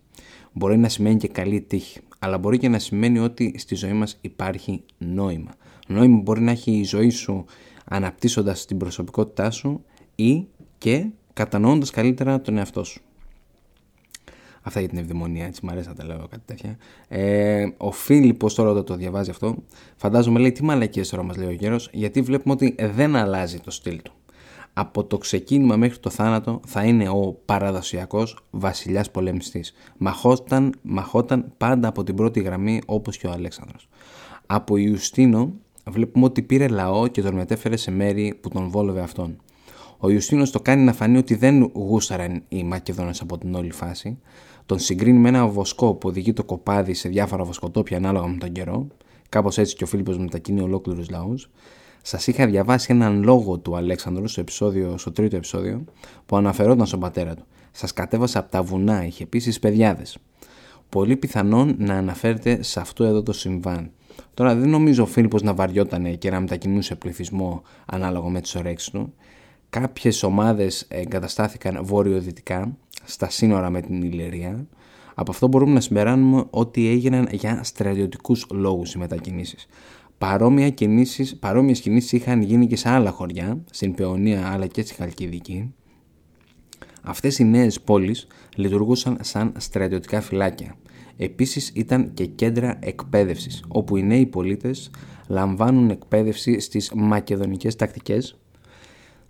Μπορεί 0.52 0.76
να 0.78 0.88
σημαίνει 0.88 1.16
και 1.16 1.28
καλή 1.28 1.60
τύχη, 1.60 2.00
αλλά 2.18 2.38
μπορεί 2.38 2.58
και 2.58 2.68
να 2.68 2.78
σημαίνει 2.78 3.18
ότι 3.18 3.54
στη 3.58 3.74
ζωή 3.74 3.92
μας 3.92 4.18
υπάρχει 4.20 4.82
νόημα. 4.98 5.50
Νόημα 5.86 6.20
μπορεί 6.22 6.40
να 6.40 6.50
έχει 6.50 6.70
η 6.72 6.84
ζωή 6.84 7.10
σου 7.10 7.44
αναπτύσσοντας 7.84 8.64
την 8.64 8.76
προσωπικότητά 8.76 9.50
σου 9.50 9.84
ή 10.14 10.46
και 10.78 11.06
κατανοώντας 11.32 11.90
καλύτερα 11.90 12.40
τον 12.40 12.56
εαυτό 12.56 12.84
σου. 12.84 13.00
Αυτά 14.62 14.80
για 14.80 14.88
την 14.88 14.98
ευδαιμονία, 14.98 15.46
έτσι 15.46 15.60
μου 15.64 15.70
αρέσει 15.70 15.88
να 15.88 15.94
τα 15.94 16.04
λέω 16.04 16.26
κάτι 16.30 16.42
τέτοια. 16.44 16.76
Ε, 17.08 17.66
ο 17.76 17.92
Φίλιππος 17.92 18.54
τώρα 18.54 18.70
όταν 18.70 18.84
το 18.84 18.94
διαβάζει 18.94 19.30
αυτό, 19.30 19.56
φαντάζομαι 19.96 20.38
λέει 20.38 20.52
τι 20.52 20.64
μαλακίες 20.64 21.08
τώρα 21.08 21.22
μας 21.22 21.36
λέει 21.36 21.48
ο 21.48 21.52
γέρος, 21.52 21.88
γιατί 21.92 22.20
βλέπουμε 22.20 22.54
ότι 22.54 22.74
δεν 22.94 23.16
αλλάζει 23.16 23.60
το 23.60 23.70
στυλ 23.70 24.02
του. 24.02 24.12
Από 24.72 25.04
το 25.04 25.18
ξεκίνημα 25.18 25.76
μέχρι 25.76 25.98
το 25.98 26.10
θάνατο 26.10 26.60
θα 26.66 26.84
είναι 26.84 27.08
ο 27.08 27.38
παραδοσιακός 27.44 28.38
βασιλιάς 28.50 29.10
πολεμιστής. 29.10 29.74
Μαχόταν, 29.96 30.74
μαχόταν 30.82 31.52
πάντα 31.56 31.88
από 31.88 32.04
την 32.04 32.14
πρώτη 32.14 32.40
γραμμή 32.40 32.80
όπως 32.86 33.16
και 33.16 33.26
ο 33.26 33.30
Αλέξανδρος. 33.30 33.88
Από 34.46 34.76
Ιουστίνο 34.76 35.52
βλέπουμε 35.90 36.24
ότι 36.24 36.42
πήρε 36.42 36.68
λαό 36.68 37.06
και 37.06 37.22
τον 37.22 37.34
μετέφερε 37.34 37.76
σε 37.76 37.90
μέρη 37.90 38.38
που 38.40 38.48
τον 38.48 38.68
βόλευε 38.68 39.00
αυτόν. 39.00 39.36
Ο 39.98 40.10
Ιουστίνος 40.10 40.50
το 40.50 40.60
κάνει 40.60 40.82
να 40.82 40.92
φανεί 40.92 41.18
ότι 41.18 41.34
δεν 41.34 41.62
γούσταραν 41.74 42.42
οι 42.48 42.64
Μακεδόνες 42.64 43.20
από 43.20 43.38
την 43.38 43.54
όλη 43.54 43.72
φάση. 43.72 44.18
Τον 44.66 44.78
συγκρίνει 44.78 45.18
με 45.18 45.28
ένα 45.28 45.46
βοσκό 45.46 45.94
που 45.94 46.08
οδηγεί 46.08 46.32
το 46.32 46.44
κοπάδι 46.44 46.94
σε 46.94 47.08
διάφορα 47.08 47.44
βοσκοτόπια 47.44 47.96
ανάλογα 47.96 48.26
με 48.26 48.36
τον 48.36 48.52
καιρό. 48.52 48.86
Κάπως 49.28 49.58
έτσι 49.58 49.74
και 49.74 49.84
ο 49.84 49.86
Φίλιππος 49.86 50.18
μετακινεί 50.18 50.60
ολόκληρους 50.60 51.10
λαούς. 51.10 51.50
Σας 52.02 52.26
είχα 52.26 52.46
διαβάσει 52.46 52.86
έναν 52.90 53.22
λόγο 53.22 53.58
του 53.58 53.76
Αλέξανδρου 53.76 54.28
στο, 54.28 54.40
επεισόδιο, 54.40 54.98
στο 54.98 55.12
τρίτο 55.12 55.36
επεισόδιο 55.36 55.84
που 56.26 56.36
αναφερόταν 56.36 56.86
στον 56.86 57.00
πατέρα 57.00 57.34
του. 57.34 57.44
Σας 57.70 57.92
κατέβασε 57.92 58.38
από 58.38 58.50
τα 58.50 58.62
βουνά, 58.62 59.06
είχε 59.06 59.22
επίσης 59.22 59.58
παιδιάδες. 59.58 60.18
Πολύ 60.88 61.16
πιθανόν 61.16 61.74
να 61.78 61.94
αναφέρεται 61.94 62.62
σε 62.62 62.80
αυτό 62.80 63.04
εδώ 63.04 63.22
το 63.22 63.32
συμβάν. 63.32 63.90
Τώρα 64.34 64.54
δεν 64.54 64.68
νομίζω 64.68 65.02
ο 65.02 65.06
Φίλιππος 65.06 65.42
να 65.42 65.54
βαριόταν 65.54 66.18
και 66.18 66.30
να 66.30 66.40
μετακινούσε 66.40 66.94
πληθυσμό 66.94 67.62
ανάλογα 67.86 68.28
με 68.28 68.40
τις 68.40 68.54
ωρέξεις 68.54 68.90
του. 68.90 69.14
Κάποιες 69.70 70.22
ομάδες 70.22 70.86
εγκαταστάθηκαν 70.88 71.84
βόρειο-δυτικά 71.84 72.76
στα 73.04 73.30
σύνορα 73.30 73.70
με 73.70 73.80
την 73.80 74.02
Ηλυρία. 74.02 74.66
Από 75.14 75.30
αυτό 75.30 75.48
μπορούμε 75.48 75.72
να 75.72 75.80
συμπεράνουμε 75.80 76.44
ότι 76.50 76.88
έγιναν 76.88 77.28
για 77.30 77.60
στρατιωτικούς 77.64 78.46
λόγους 78.50 78.92
οι 78.92 78.98
μετακινήσεις. 78.98 79.66
Παρόμοια 80.18 80.70
κινήσεις, 80.70 81.36
παρόμοιες 81.36 81.80
κινήσεις 81.80 82.12
είχαν 82.12 82.42
γίνει 82.42 82.66
και 82.66 82.76
σε 82.76 82.88
άλλα 82.88 83.10
χωριά, 83.10 83.64
στην 83.70 83.94
Παιωνία 83.94 84.48
αλλά 84.52 84.66
και 84.66 84.82
στη 84.82 84.94
Χαλκιδική. 84.94 85.74
Αυτές 87.02 87.38
οι 87.38 87.44
νέες 87.44 87.80
πόλεις 87.80 88.26
λειτουργούσαν 88.56 89.18
σαν 89.20 89.52
στρατιωτικά 89.56 90.20
φυλάκια 90.20 90.76
Επίσης 91.20 91.70
ήταν 91.74 92.14
και 92.14 92.26
κέντρα 92.26 92.78
εκπαίδευσης, 92.80 93.64
όπου 93.68 93.96
οι 93.96 94.02
νέοι 94.02 94.26
πολίτες 94.26 94.90
λαμβάνουν 95.28 95.90
εκπαίδευση 95.90 96.60
στις 96.60 96.92
μακεδονικές 96.94 97.76
τακτικές 97.76 98.38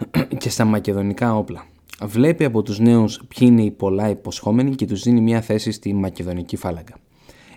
και 0.39 0.51
στα 0.51 0.65
μακεδονικά 0.65 1.37
όπλα. 1.37 1.67
Βλέπει 2.03 2.45
από 2.45 2.63
τους 2.63 2.79
νέους 2.79 3.21
ποιοι 3.29 3.49
είναι 3.51 3.63
οι 3.63 3.71
πολλά 3.71 4.09
υποσχόμενοι 4.09 4.75
και 4.75 4.87
τους 4.87 5.03
δίνει 5.03 5.21
μια 5.21 5.41
θέση 5.41 5.71
στη 5.71 5.95
μακεδονική 5.95 6.57
φάλαγγα. 6.57 6.95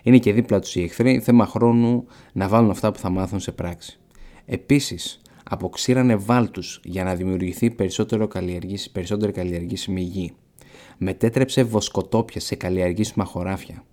Είναι 0.02 0.18
και 0.18 0.32
δίπλα 0.32 0.60
τους 0.60 0.74
οι 0.74 0.82
εχθροί, 0.82 1.20
θέμα 1.20 1.46
χρόνου 1.46 2.06
να 2.32 2.48
βάλουν 2.48 2.70
αυτά 2.70 2.92
που 2.92 2.98
θα 2.98 3.10
μάθουν 3.10 3.40
σε 3.40 3.52
πράξη. 3.52 3.98
Επίσης, 4.44 5.20
αποξήρανε 5.50 6.16
βάλτους 6.16 6.80
για 6.84 7.04
να 7.04 7.14
δημιουργηθεί 7.14 7.70
περισσότερο 7.70 8.28
περισσότερη 8.92 9.32
καλλιεργήσιμη 9.32 10.00
γη. 10.00 10.32
Μετέτρεψε 10.98 11.62
βοσκοτόπια 11.62 12.40
σε 12.40 12.54
καλλιεργήσιμα 12.54 13.24
χωράφια 13.24 13.84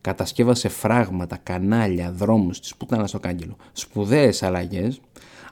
κατασκεύασε 0.00 0.68
φράγματα, 0.68 1.36
κανάλια, 1.42 2.12
δρόμους 2.12 2.60
της 2.60 2.74
πουτάνα 2.76 3.06
στο 3.06 3.18
κάγκελο. 3.18 3.56
Σπουδαίες 3.72 4.42
αλλαγές, 4.42 5.00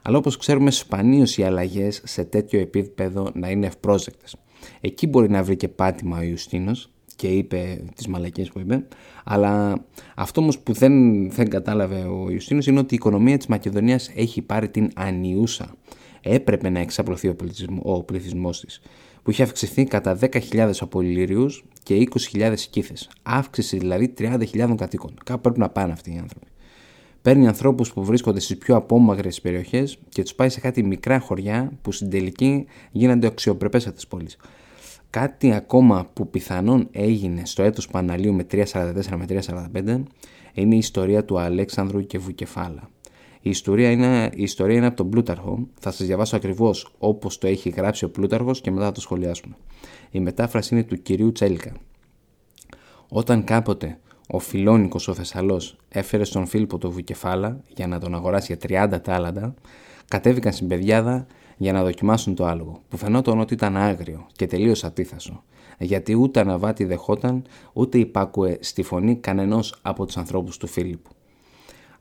αλλά 0.01 0.17
όπως 0.17 0.37
ξέρουμε 0.37 0.71
σπανίως 0.71 1.37
οι 1.37 1.43
αλλαγές 1.43 2.01
σε 2.05 2.23
τέτοιο 2.23 2.59
επίπεδο 2.59 3.31
να 3.33 3.49
είναι 3.49 3.65
ευπρόσδεκτες. 3.65 4.35
Εκεί 4.81 5.07
μπορεί 5.07 5.29
να 5.29 5.43
βρει 5.43 5.55
και 5.55 5.67
πάτημα 5.67 6.17
ο 6.17 6.21
Ιουστίνος 6.21 6.89
και 7.15 7.27
είπε 7.27 7.83
τις 7.95 8.07
μαλακίες 8.07 8.49
που 8.49 8.59
είπε, 8.59 8.87
αλλά 9.23 9.83
αυτό 10.15 10.41
όμως 10.41 10.59
που 10.59 10.73
δεν, 10.73 11.29
δεν 11.31 11.49
κατάλαβε 11.49 11.99
ο 11.99 12.29
Ιουστίνος 12.29 12.67
είναι 12.67 12.79
ότι 12.79 12.93
η 12.93 12.97
οικονομία 12.97 13.37
της 13.37 13.47
Μακεδονίας 13.47 14.11
έχει 14.15 14.41
πάρει 14.41 14.69
την 14.69 14.89
ανιούσα. 14.95 15.75
Έπρεπε 16.21 16.69
να 16.69 16.79
εξαπλωθεί 16.79 17.27
ο, 17.27 17.35
ο 17.81 18.03
πληθυσμός 18.03 18.59
της 18.59 18.81
που 19.23 19.33
είχε 19.33 19.43
αυξηθεί 19.43 19.83
κατά 19.83 20.17
10.000 20.21 20.71
από 20.79 21.01
Ηλίριους 21.01 21.65
και 21.83 22.07
20.000 22.31 22.53
κήθες. 22.69 23.09
Αύξηση 23.23 23.77
δηλαδή 23.77 24.13
30.000 24.17 24.73
κατοίκων. 24.77 25.13
Κάπου 25.23 25.41
πρέπει 25.41 25.59
να 25.59 25.69
πάνε 25.69 25.91
αυτοί 25.91 26.13
οι 26.13 26.17
άνθρωποι. 26.17 26.47
Παίρνει 27.21 27.47
ανθρώπους 27.47 27.93
που 27.93 28.03
βρίσκονται 28.03 28.39
στις 28.39 28.57
πιο 28.57 28.75
απόμαγρε 28.75 29.29
περιοχές 29.41 29.97
και 30.09 30.21
τους 30.21 30.35
πάει 30.35 30.49
σε 30.49 30.59
κάτι 30.59 30.83
μικρά 30.83 31.19
χωριά 31.19 31.71
που 31.81 31.91
στην 31.91 32.09
τελική 32.09 32.65
γίνονται 32.91 33.27
αξιοπρεπέστατε 33.27 34.01
πόλεις. 34.09 34.37
Κάτι 35.09 35.53
ακόμα 35.53 36.09
που 36.13 36.29
πιθανόν 36.29 36.87
έγινε 36.91 37.45
στο 37.45 37.63
έτος 37.63 37.87
Παναλίου 37.87 38.33
με 38.33 38.45
344 38.51 38.63
με 39.17 39.25
345 39.73 40.03
είναι 40.53 40.75
η 40.75 40.77
ιστορία 40.77 41.25
του 41.25 41.39
Αλέξανδρου 41.39 42.05
και 42.05 42.17
Βουκεφάλα. 42.17 42.89
Η 43.41 43.49
ιστορία 43.49 43.91
είναι, 43.91 44.29
η 44.33 44.43
ιστορία 44.43 44.75
είναι 44.75 44.85
από 44.85 44.95
τον 44.95 45.09
Πλούταρχο. 45.09 45.67
Θα 45.79 45.91
σας 45.91 46.07
διαβάσω 46.07 46.35
ακριβώς 46.35 46.95
όπως 46.97 47.37
το 47.37 47.47
έχει 47.47 47.69
γράψει 47.69 48.05
ο 48.05 48.09
Πλούταρχος 48.09 48.61
και 48.61 48.71
μετά 48.71 48.85
θα 48.85 48.91
το 48.91 49.01
σχολιάσουμε. 49.01 49.55
Η 50.11 50.19
μετάφραση 50.19 50.73
είναι 50.73 50.83
του 50.83 51.01
κυρίου 51.01 51.31
Τσέλικα. 51.31 51.71
Όταν 53.09 53.43
κάποτε 53.43 53.99
ο 54.27 54.39
Φιλόνικος 54.39 55.07
ο 55.07 55.13
Θεσσαλός 55.13 55.75
έφερε 55.89 56.23
στον 56.23 56.45
Φίλιππο 56.45 56.77
το 56.77 56.91
βουκεφάλα 56.91 57.61
για 57.75 57.87
να 57.87 57.99
τον 57.99 58.15
αγοράσει 58.15 58.57
για 58.59 58.87
30 58.93 59.01
τάλαντα, 59.03 59.53
κατέβηκαν 60.07 60.53
στην 60.53 60.67
πεδιάδα 60.67 61.27
για 61.57 61.73
να 61.73 61.83
δοκιμάσουν 61.83 62.35
το 62.35 62.45
άλογο, 62.45 62.81
που 62.89 62.97
φαινόταν 62.97 63.39
ότι 63.39 63.53
ήταν 63.53 63.77
άγριο 63.77 64.27
και 64.31 64.45
τελείως 64.47 64.83
ατίθασο, 64.83 65.43
γιατί 65.79 66.15
ούτε 66.15 66.39
αναβάτη 66.39 66.83
δεχόταν, 66.83 67.43
ούτε 67.73 67.97
υπάκουε 67.97 68.57
στη 68.59 68.83
φωνή 68.83 69.15
κανενός 69.15 69.79
από 69.81 70.05
τους 70.05 70.17
ανθρώπους 70.17 70.57
του 70.57 70.67
Φίλιππου. 70.67 71.09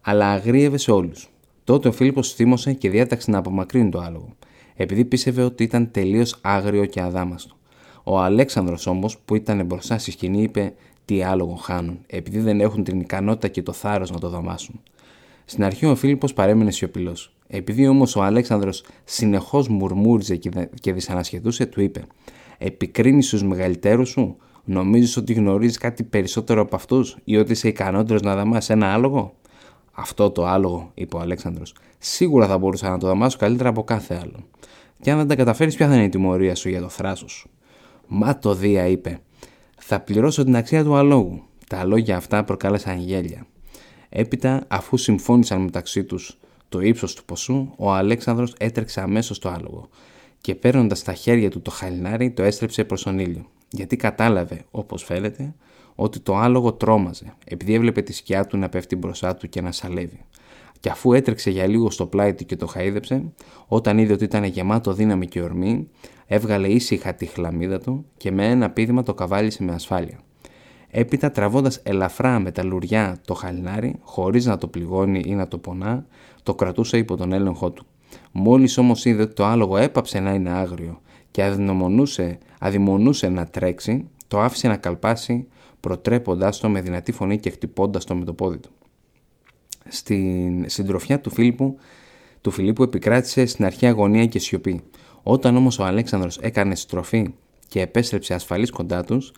Αλλά 0.01 0.31
αγρίευε 0.31 0.77
σε 0.77 0.91
όλους. 0.91 1.31
Τότε 1.65 1.89
ο 1.89 1.93
Φίλιππος 1.93 2.33
θύμωσε 2.35 2.73
και 2.73 2.91
διέταξε 2.91 3.31
να 3.31 3.39
απομακρύνει 3.39 3.91
το 3.91 3.99
άλογο, 3.99 4.35
επειδή 4.75 5.05
πίστευε 5.05 5.43
ότι 5.43 5.63
ήταν 5.63 5.91
τελείως 5.91 6.39
άγριο 6.41 6.85
και 6.85 7.01
αδάμαστο. 7.01 7.55
Ο 8.03 8.19
Αλέξανδρος 8.19 8.87
όμως 8.87 9.19
που 9.19 9.35
ήταν 9.35 9.67
μπροστά 9.67 9.99
στη 9.99 10.11
σκηνή 10.11 10.43
είπε 10.43 10.75
τι 11.07 11.23
άλογο 11.23 11.55
χάνουν 11.55 11.99
επειδή 12.07 12.39
δεν 12.39 12.61
έχουν 12.61 12.85
την 12.85 13.01
ικανότητα 13.01 13.49
και 13.49 13.63
το 13.63 13.73
θάρρος 13.73 14.11
να 14.11 14.19
το 14.19 14.29
δαμάσουν. 14.29 14.81
Στην 15.45 15.65
αρχή 15.65 15.87
ο 15.87 15.95
Φίλιππος 15.95 16.33
παρέμεινε 16.33 16.71
σιωπηλός. 16.71 17.37
Επειδή 17.47 17.87
όμως 17.87 18.17
ο 18.17 18.23
Αλέξανδρος 18.23 18.85
συνεχώς 19.05 19.69
μουρμούριζε 19.69 20.37
και 20.81 20.93
δυσανασχετούσε 20.93 21.67
του 21.67 21.81
είπε 21.83 22.03
«Επικρίνεις 22.59 23.29
τους 23.29 23.43
μεγαλύτερους 23.43 24.09
σου, 24.09 24.37
νομίζεις 24.65 25.17
ότι 25.17 25.33
γνωρίζεις 25.33 25.79
κάτι 25.79 26.03
περισσότερο 26.03 26.61
από 26.61 26.77
αυτούς 26.77 27.17
ή 27.25 27.37
ότι 27.37 27.53
είσαι 27.53 27.69
ικανότερος 27.69 28.23
να 28.23 28.35
δαμάσεις 28.35 28.71
ένα 28.71 28.93
άλογο» 28.93 29.35
Αυτό 29.99 30.31
το 30.31 30.47
άλογο, 30.47 30.91
είπε 30.95 31.17
ο 31.17 31.21
Αλέξανδρος, 31.21 31.75
σίγουρα 31.99 32.47
θα 32.47 32.59
μπορούσα 32.59 32.91
να 32.91 32.99
το 32.99 33.07
δαμάσω 33.07 33.39
καλύτερα 33.39 33.69
από 33.69 33.85
κάθε 33.85 34.19
άλλο. 34.23 34.47
Και 35.01 35.11
αν 35.11 35.19
δεν 35.19 35.27
τα 35.29 35.37
καταφέρεις, 35.37 35.77
ποια 35.77 35.89
θα 35.89 35.95
είναι 35.95 36.05
η 36.05 36.09
τιμωρία 36.09 36.55
σου 36.55 36.69
για 36.69 36.81
το 36.81 36.89
θράσος 36.89 37.33
σου; 37.33 37.51
Μα 38.07 38.39
το 38.39 38.55
Δία 38.55 38.87
είπε: 38.87 39.21
Θα 39.89 40.01
πληρώσω 40.01 40.45
την 40.45 40.57
αξία 40.57 40.85
του 40.85 40.97
αλόγου. 40.97 41.43
Τα 41.69 41.85
λόγια 41.85 42.17
αυτά 42.17 42.45
προκάλεσαν 42.45 42.99
γέλια. 42.99 43.47
Έπειτα, 44.09 44.65
αφού 44.69 44.97
συμφώνησαν 44.97 45.61
μεταξύ 45.61 46.05
τους 46.05 46.39
το 46.69 46.81
ύψος 46.81 47.15
του 47.15 47.25
ποσού, 47.25 47.73
ο 47.77 47.93
Αλέξανδρος 47.93 48.55
έτρεξε 48.59 49.01
αμέσως 49.01 49.37
στο 49.37 49.49
άλογο 49.49 49.89
και 50.41 50.55
παίρνοντας 50.55 50.99
στα 50.99 51.13
χέρια 51.13 51.51
του 51.51 51.63
το 51.63 51.71
χαλινάρι 51.71 52.31
το 52.31 52.43
έστρεψε 52.43 52.85
προς 52.85 53.03
τον 53.03 53.19
ήλιο. 53.19 53.47
Γιατί 53.71 53.97
κατάλαβε, 53.97 54.65
όπως 54.71 55.05
φαίνεται, 55.05 55.55
ότι 55.95 56.21
το 56.21 56.37
άλογο 56.37 56.73
τρόμαζε, 56.73 57.35
επειδή 57.45 57.75
έβλεπε 57.75 58.03
τη 58.03 58.13
σκιά 58.13 58.47
του 58.47 58.59
να 58.59 58.69
πέφτει 58.69 58.97
μπροστά 58.97 59.37
του 59.37 59.49
και 59.49 59.61
να 59.61 59.73
σαλεύει. 59.73 60.25
Και 60.81 60.89
αφού 60.89 61.13
έτρεξε 61.13 61.51
για 61.51 61.67
λίγο 61.67 61.91
στο 61.91 62.07
πλάι 62.07 62.35
του 62.35 62.45
και 62.45 62.57
το 62.57 62.67
χαίδεψε, 62.67 63.33
όταν 63.67 63.99
είδε 63.99 64.13
ότι 64.13 64.25
ήταν 64.25 64.45
γεμάτο 64.45 64.93
δύναμη 64.93 65.27
και 65.27 65.41
ορμή, 65.41 65.89
έβγαλε 66.27 66.69
ήσυχα 66.69 67.15
τη 67.15 67.27
χλαμίδα 67.27 67.81
του 67.81 68.05
και 68.17 68.33
με 68.33 68.47
ένα 68.47 68.71
πίδημα 68.71 69.03
το 69.03 69.15
καβάλισε 69.15 69.65
με 69.65 69.73
ασφάλεια. 69.73 70.21
Έπειτα 70.91 71.31
τραβώντας 71.31 71.81
ελαφρά 71.83 72.39
με 72.39 72.51
τα 72.51 72.65
λουριά 72.65 73.19
το 73.25 73.35
χαλινάρι, 73.35 73.97
χωρίς 74.01 74.47
να 74.47 74.59
το 74.59 74.67
πληγώνει 74.67 75.23
ή 75.27 75.35
να 75.35 75.49
το 75.49 75.59
πονά, 75.59 76.07
το 76.43 76.55
κρατούσε 76.55 76.99
υπό 76.99 77.17
τον 77.17 77.33
έλεγχό 77.33 77.71
του. 77.71 77.87
Μόλις 78.33 78.79
όμως 78.79 79.05
είδε 79.05 79.23
ότι 79.23 79.35
το 79.35 79.45
άλογο 79.45 79.77
έπαψε 79.77 80.21
να 80.21 80.35
είναι 80.35 80.51
άγριο 80.51 81.01
και 81.31 81.53
αδειμονούσε 82.59 83.29
να 83.29 83.47
τρέξει, 83.47 84.09
το 84.29 84.41
άφησε 84.41 84.69
να 84.69 84.77
καλπάσει 84.77 85.47
προτρέποντάς 85.81 86.59
το 86.59 86.69
με 86.69 86.81
δυνατή 86.81 87.13
φωνή 87.13 87.39
και 87.39 87.51
χτυπώντας 87.51 88.05
το 88.05 88.15
με 88.15 88.25
το 88.25 88.33
πόδι 88.33 88.59
του. 88.59 88.71
Στην 89.89 90.69
συντροφιά 90.69 91.21
του 91.21 91.31
Φίλιππου, 91.31 91.79
του 92.41 92.51
Φιλίππου 92.51 92.83
επικράτησε 92.83 93.47
στην 93.47 93.65
αρχή 93.65 93.87
αγωνία 93.87 94.27
και 94.27 94.39
σιωπή. 94.39 94.83
Όταν 95.23 95.57
όμως 95.57 95.79
ο 95.79 95.85
Αλέξανδρος 95.85 96.39
έκανε 96.39 96.75
στροφή 96.75 97.35
και 97.69 97.81
επέστρεψε 97.81 98.35
ασφαλής 98.35 98.71
κοντά 98.71 99.05
τους, 99.05 99.33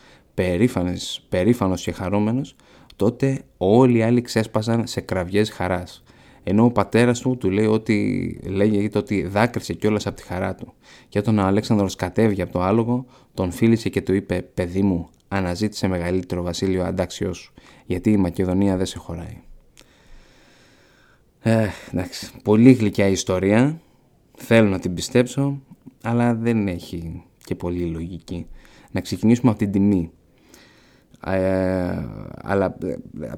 περήφανος 1.29 1.83
και 1.83 1.93
χαρούμενος, 1.93 2.57
τότε 2.97 3.43
όλοι 3.57 3.99
οι 3.99 4.03
άλλοι 4.03 4.21
ξέσπασαν 4.21 4.87
σε 4.87 5.01
κραυγές 5.01 5.51
χαράς. 5.51 6.03
Ενώ 6.43 6.65
ο 6.65 6.71
πατέρας 6.71 7.21
του 7.21 7.37
του 7.37 7.51
λέει 7.51 7.67
ότι 7.67 8.41
λέγεται 8.45 8.99
ότι 8.99 9.23
δάκρυσε 9.23 9.73
κιόλας 9.73 10.07
από 10.07 10.17
τη 10.17 10.23
χαρά 10.23 10.55
του. 10.55 10.73
Και 11.09 11.19
όταν 11.19 11.39
ο 11.39 11.43
Αλέξανδρος 11.43 11.95
κατέβηκε 11.95 12.43
από 12.43 12.53
το 12.53 12.63
άλογο, 12.63 13.07
τον 13.35 13.51
φίλησε 13.51 13.89
και 13.89 14.03
του 14.03 14.15
είπε: 14.15 14.43
Παιδί 14.55 14.83
μου, 14.83 15.09
αναζήτησε 15.29 15.89
μεγαλύτερο 15.89 16.43
βασίλειο 16.43 16.85
αντάξιό 16.85 17.33
σου, 17.33 17.53
γιατί 17.87 18.11
η 18.11 18.17
Μακεδονία 18.17 18.77
δεν 18.77 18.87
σε 18.87 18.99
χωράει. 18.99 19.48
Ε, 21.41 21.67
εντάξει, 21.93 22.31
πολύ 22.43 22.73
γλυκιά 22.73 23.07
ιστορία. 23.07 23.81
Θέλω 24.37 24.69
να 24.69 24.79
την 24.79 24.95
πιστέψω, 24.95 25.63
αλλά 26.03 26.35
δεν 26.35 26.69
έχει 26.69 27.23
και 27.45 27.55
πολύ 27.55 27.85
λογική. 27.85 28.47
Να 28.91 29.01
ξεκινήσουμε 29.01 29.51
από 29.51 29.59
την 29.59 29.73
τιμή. 29.73 30.11
Ε, 31.27 32.07
αλλά 32.43 32.77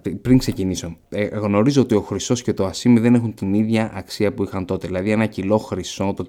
ε, 0.05 0.11
πριν 0.23 0.39
ξεκινήσω, 0.39 0.97
ε, 1.09 1.25
γνωρίζω 1.25 1.83
ότι 1.83 1.95
ο 1.95 2.01
χρυσός 2.01 2.43
και 2.43 2.53
το 2.53 2.67
ασίμι 2.67 3.01
δεν 3.01 3.15
έχουν 3.15 3.35
την 3.35 3.55
ίδια 3.55 3.91
αξία 3.95 4.35
που 4.35 4.43
είχαν 4.43 4.65
τότε. 4.65 4.87
Δηλαδή, 4.87 5.11
ένα 5.11 5.27
κιλό 5.27 5.59
χρυσό 5.59 6.15
το 6.17 6.25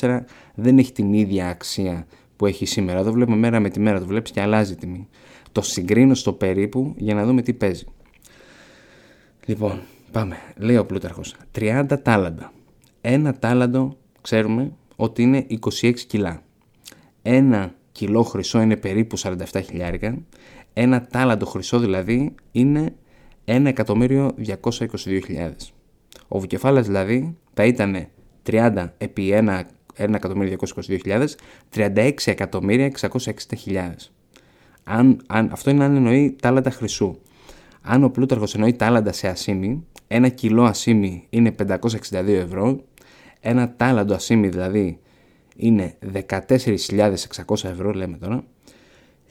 344 0.00 0.18
δεν 0.54 0.78
έχει 0.78 0.92
την 0.92 1.12
ίδια 1.12 1.48
αξία 1.48 2.06
που 2.36 2.46
έχει 2.46 2.66
σήμερα. 2.66 2.98
Εδώ 2.98 3.12
βλέπουμε 3.12 3.36
μέρα 3.36 3.60
με 3.60 3.68
τη 3.68 3.80
μέρα, 3.80 3.98
το 3.98 4.06
βλέπεις 4.06 4.30
και 4.30 4.40
αλλάζει 4.40 4.76
τιμή. 4.76 5.08
Το 5.52 5.62
συγκρίνω 5.62 6.14
στο 6.14 6.32
περίπου 6.32 6.94
για 6.96 7.14
να 7.14 7.24
δούμε 7.24 7.42
τι 7.42 7.52
παίζει. 7.52 7.84
Λοιπόν, 9.46 9.80
πάμε. 10.12 10.36
Λέει 10.56 10.76
ο 10.76 10.86
Πλούταρχος. 10.86 11.36
30 11.58 11.84
τάλαντα. 12.02 12.52
Ένα 13.00 13.34
τάλαντο 13.34 13.96
ξέρουμε 14.20 14.72
ότι 14.96 15.22
είναι 15.22 15.46
26 15.80 15.92
κιλά. 16.06 16.42
Ένα 17.22 17.74
κιλό 17.92 18.22
χρυσό 18.22 18.60
είναι 18.60 18.76
περίπου 18.76 19.18
47 19.18 19.34
χιλιάρικα. 19.64 20.18
Ένα 20.72 21.06
τάλαντο 21.06 21.46
χρυσό 21.46 21.78
δηλαδή 21.78 22.34
είναι 22.52 22.94
1.222.000. 23.44 25.50
Ο 26.28 26.38
Βουκεφάλας 26.38 26.86
δηλαδή 26.86 27.36
θα 27.54 27.64
ήταν 27.64 28.06
30 28.46 28.88
επί 28.98 29.32
1.222.000, 29.96 31.26
36.660.000. 31.74 33.90
Αν, 34.84 35.22
αν, 35.26 35.48
αυτό 35.52 35.70
είναι 35.70 35.84
αν 35.84 35.96
εννοεί 35.96 36.36
τάλαντα 36.42 36.70
χρυσού. 36.70 37.18
Αν 37.82 38.04
ο 38.04 38.10
Πλούταρχος 38.10 38.54
εννοεί 38.54 38.72
τάλαντα 38.72 39.12
σε 39.12 39.28
ασίμι, 39.28 39.86
ένα 40.14 40.28
κιλό 40.28 40.64
ασίμι 40.64 41.26
είναι 41.30 41.54
562 41.68 42.26
ευρώ, 42.26 42.80
ένα 43.40 43.74
τάλαντο 43.76 44.14
ασίμι 44.14 44.48
δηλαδή 44.48 44.98
είναι 45.56 45.94
14.600 46.28 47.64
ευρώ 47.64 47.92
λέμε 47.92 48.16
τώρα, 48.16 48.44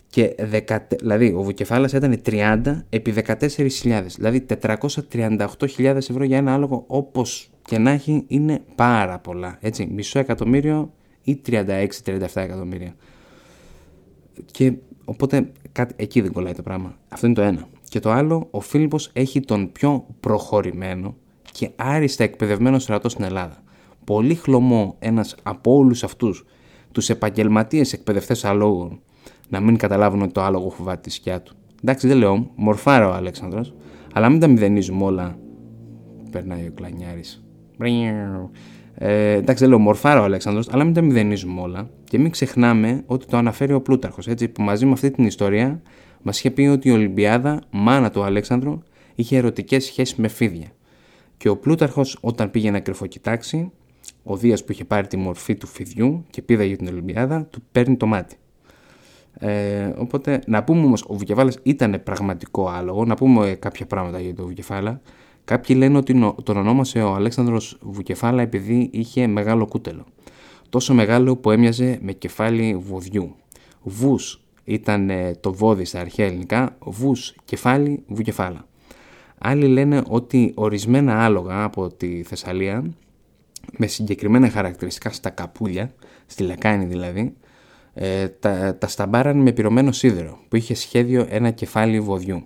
και 0.10 0.36
δεκα, 0.40 0.88
δηλαδή 1.00 1.34
ο 1.34 1.42
Βουκεφάλας 1.42 1.94
ήταν 1.94 2.22
30 2.26 2.62
επί 2.90 3.14
14.000, 3.26 4.04
δηλαδή 4.16 4.46
438.000 4.62 5.96
ευρώ 5.96 6.24
για 6.24 6.38
ένα 6.38 6.54
άλογο 6.54 6.84
όπως 6.88 7.50
και 7.62 7.78
να 7.78 7.92
έχει 7.92 8.24
είναι 8.28 8.62
πάρα 8.76 9.20
πολλά, 9.20 9.58
έτσι, 9.62 9.88
μισό 9.92 10.20
εκατομμύριο 10.20 10.94
ή 11.24 11.42
36-37 11.48 11.60
εκατομμύρια. 12.34 12.96
Και 14.52 14.74
οπότε 15.06 15.52
κάτι, 15.72 15.94
εκεί 15.98 16.22
δεν 16.22 16.32
κολλάει 16.32 16.54
το 16.54 16.62
πράγμα. 16.62 16.98
Αυτό 17.10 17.26
είναι 17.26 17.36
το 17.36 17.42
ένα. 17.42 17.68
Και 17.92 18.00
το 18.00 18.12
άλλο, 18.12 18.48
ο 18.52 18.60
Φίλιππος 18.60 19.10
έχει 19.14 19.40
τον 19.40 19.72
πιο 19.72 20.06
προχωρημένο 20.20 21.16
και 21.52 21.70
άριστα 21.76 22.24
εκπαιδευμένο 22.24 22.80
στρατό 22.80 23.10
στην 23.10 23.24
Ελλάδα. 23.24 23.64
Πολύ 24.04 24.36
χλωμό 24.36 24.96
ένας 25.00 25.36
από 25.44 25.76
όλους 25.76 26.04
αυτούς 26.04 26.46
τους 26.92 27.10
επαγγελματίες 27.10 27.94
εκπαιδευτές 27.94 28.46
αλόγων 28.46 29.02
να 29.50 29.60
μην 29.60 29.78
καταλάβουν 29.78 30.22
ότι 30.22 30.32
το 30.32 30.42
άλογο 30.42 30.70
φοβάται 30.70 31.02
τη 31.02 31.10
σκιά 31.10 31.42
του. 31.42 31.56
Εντάξει, 31.84 32.08
δεν 32.08 32.18
λέω, 32.18 32.52
μορφάρα 32.56 33.10
ο 33.10 33.14
Αλέξανδρος, 33.14 33.74
αλλά 34.14 34.30
μην 34.30 34.40
τα 34.40 34.48
μηδενίζουμε 34.48 35.04
όλα. 35.04 35.38
Περνάει 36.32 36.68
ο 36.68 36.72
κλανιάρης. 36.76 37.44
Ε, 38.94 39.34
εντάξει, 39.34 39.64
δεν 39.64 39.70
λέω 39.70 39.80
μορφάρα 39.80 40.22
ο 40.22 40.24
Αλέξανδρος, 40.24 40.70
αλλά 40.72 40.84
μην 40.84 40.94
τα 40.94 41.02
μηδενίζουμε 41.02 41.62
όλα 41.62 41.90
και 42.04 42.20
μην 42.20 42.32
ξεχνάμε 42.32 43.04
ότι 43.06 43.26
το 43.26 43.38
αναφέρει 43.38 43.74
ο 43.74 43.82
Πλούταρχος, 43.82 44.28
έτσι, 44.28 44.48
που 44.48 44.62
μαζί 44.62 44.86
με 44.86 44.92
αυτή 44.92 45.12
την 45.12 45.26
ιστορία 45.26 45.82
μας 46.22 46.38
είχε 46.38 46.52
πει 46.52 46.62
ότι 46.62 46.88
η 46.88 46.92
Ολυμπιάδα, 46.92 47.62
μάνα 47.72 48.12
του 48.12 48.24
Αλέξανδρου, 48.24 48.80
είχε 49.16 49.38
ερωτικές 49.38 49.86
σχέσεις 49.86 50.16
με 50.16 50.28
φίδια. 50.28 50.68
Και 51.38 51.50
ο 51.50 51.58
Πλούταρχος, 51.58 52.18
όταν 52.22 52.52
πήγε 52.52 52.72
να 52.72 52.80
κρυφοκοιτάξει, 52.80 53.72
ο 54.24 54.38
Δίας 54.38 54.64
που 54.64 54.72
είχε 54.72 54.86
πάρει 54.86 55.08
τη 55.08 55.18
μορφή 55.18 55.56
του 55.56 55.68
φιδιού 55.68 56.26
και 56.30 56.42
πήδα 56.42 56.64
για 56.64 56.78
την 56.78 56.88
Ολυμπιάδα, 56.88 57.46
του 57.46 57.62
παίρνει 57.72 57.98
το 57.98 58.06
μάτι. 58.06 58.36
Ε, 59.40 59.94
οπότε 59.98 60.42
να 60.48 60.64
πούμε 60.64 60.86
όμως, 60.86 61.04
ο 61.08 61.16
Βουκεφάλας 61.16 61.58
ήταν 61.64 62.02
πραγματικό 62.04 62.68
άλογο. 62.68 63.06
Να 63.06 63.16
πούμε 63.16 63.56
κάποια 63.60 63.86
πράγματα 63.86 64.20
για 64.20 64.36
τον 64.36 64.46
Βουκεφάλα. 64.46 65.02
Κάποιοι 65.44 65.76
λένε 65.80 65.98
ότι 65.98 66.34
τον 66.44 66.58
ονόμασε 66.58 67.02
ο 67.02 67.14
Αλέξανδρος 67.14 67.78
Βουκεφάλα 67.82 68.42
επειδή 68.42 68.90
είχε 68.92 69.28
μεγάλο 69.28 69.66
κούτελο. 69.66 70.06
Τόσο 70.70 70.94
μεγάλο 70.94 71.36
που 71.36 71.52
έμοιαζε 71.52 72.00
με 72.02 72.12
κεφάλι 72.12 72.76
βοδιού. 72.76 73.36
Βους 73.84 74.41
ήταν 74.74 75.10
ε, 75.10 75.36
το 75.40 75.54
βόδι 75.54 75.86
στα 75.86 76.00
αρχαία 76.00 76.26
ελληνικά, 76.26 76.78
βους 76.80 77.36
κεφάλι 77.46 78.04
βουκεφάλα. 78.08 78.66
Άλλοι 79.38 79.68
λένε 79.68 80.02
ότι 80.08 80.52
ορισμένα 80.56 81.26
άλογα 81.26 81.64
από 81.64 81.90
τη 81.90 82.24
Θεσσαλία 82.24 82.94
με 83.78 83.88
συγκεκριμένα 83.88 84.50
χαρακτηριστικά 84.50 85.12
στα 85.12 85.30
καπούλια, 85.30 85.94
στη 86.26 86.44
λεκάνη 86.44 86.86
δηλαδή, 86.86 87.34
ε, 87.94 88.28
τα, 88.28 88.78
τα 88.78 88.88
σταμπάραν 88.88 89.38
με 89.38 89.52
πυρωμένο 89.52 89.92
σίδερο 89.92 90.40
που 90.48 90.56
είχε 90.56 90.74
σχέδιο 90.74 91.26
ένα 91.30 91.52
κεφάλι 91.52 92.00
βοδιού. 92.00 92.44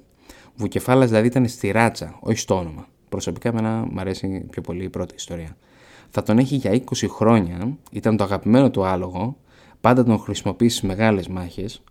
Βουκεφάλας 0.56 1.10
δηλαδή 1.10 1.28
ήταν 1.28 1.48
στη 1.48 1.72
ράτσα, 1.72 2.18
όχι 2.20 2.38
στο 2.38 2.58
όνομα. 2.58 2.88
Προσωπικά 3.10 3.50
εμένα 3.50 3.88
μου 3.92 4.00
αρέσει 4.00 4.46
πιο 4.50 4.62
πολύ 4.62 4.84
η 4.84 4.90
πρώτη 4.90 5.16
ιστορία. 5.16 5.58
Θα 6.10 6.24
τον 6.24 6.38
έχει 6.38 6.56
για 6.56 6.72
20 6.72 7.06
χρόνια, 7.10 7.78
ήταν 7.92 8.18
το 8.18 8.24
αγαπημένο 8.24 8.70
του 8.70 8.86
άλογο, 8.86 9.38
πάντα 9.82 10.04
τον 10.04 10.20
χρησιμοποιήσει 10.20 10.78
στις 10.78 10.90
μεγάλες 10.90 11.28
μάχες, 11.28 11.84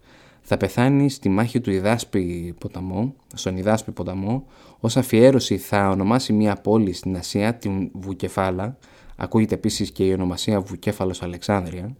θα 0.47 0.57
πεθάνει 0.57 1.11
στη 1.11 1.29
μάχη 1.29 1.61
του 1.61 1.71
Ιδάσπη 1.71 2.55
ποταμό, 2.59 3.15
στον 3.35 3.57
Ιδάσπη 3.57 3.93
ποταμό, 3.93 4.47
ως 4.81 4.97
αφιέρωση 4.97 5.57
θα 5.57 5.89
ονομάσει 5.91 6.33
μια 6.33 6.55
πόλη 6.55 6.93
στην 6.93 7.17
Ασία, 7.17 7.55
την 7.55 7.91
Βουκεφάλα, 7.93 8.79
ακούγεται 9.17 9.55
επίσης 9.55 9.91
και 9.91 10.05
η 10.07 10.13
ονομασία 10.13 10.61
Βουκέφαλος 10.61 11.23
Αλεξάνδρεια, 11.23 11.97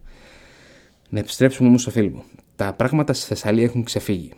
να 1.09 1.19
επιστρέψουμε 1.19 1.67
όμως 1.67 1.81
στο 1.81 1.91
Φίλιππο. 1.91 2.23
Τα 2.55 2.73
πράγματα 2.73 3.13
στη 3.13 3.25
Θεσσαλία 3.25 3.63
έχουν 3.63 3.83
ξεφύγει. 3.83 4.31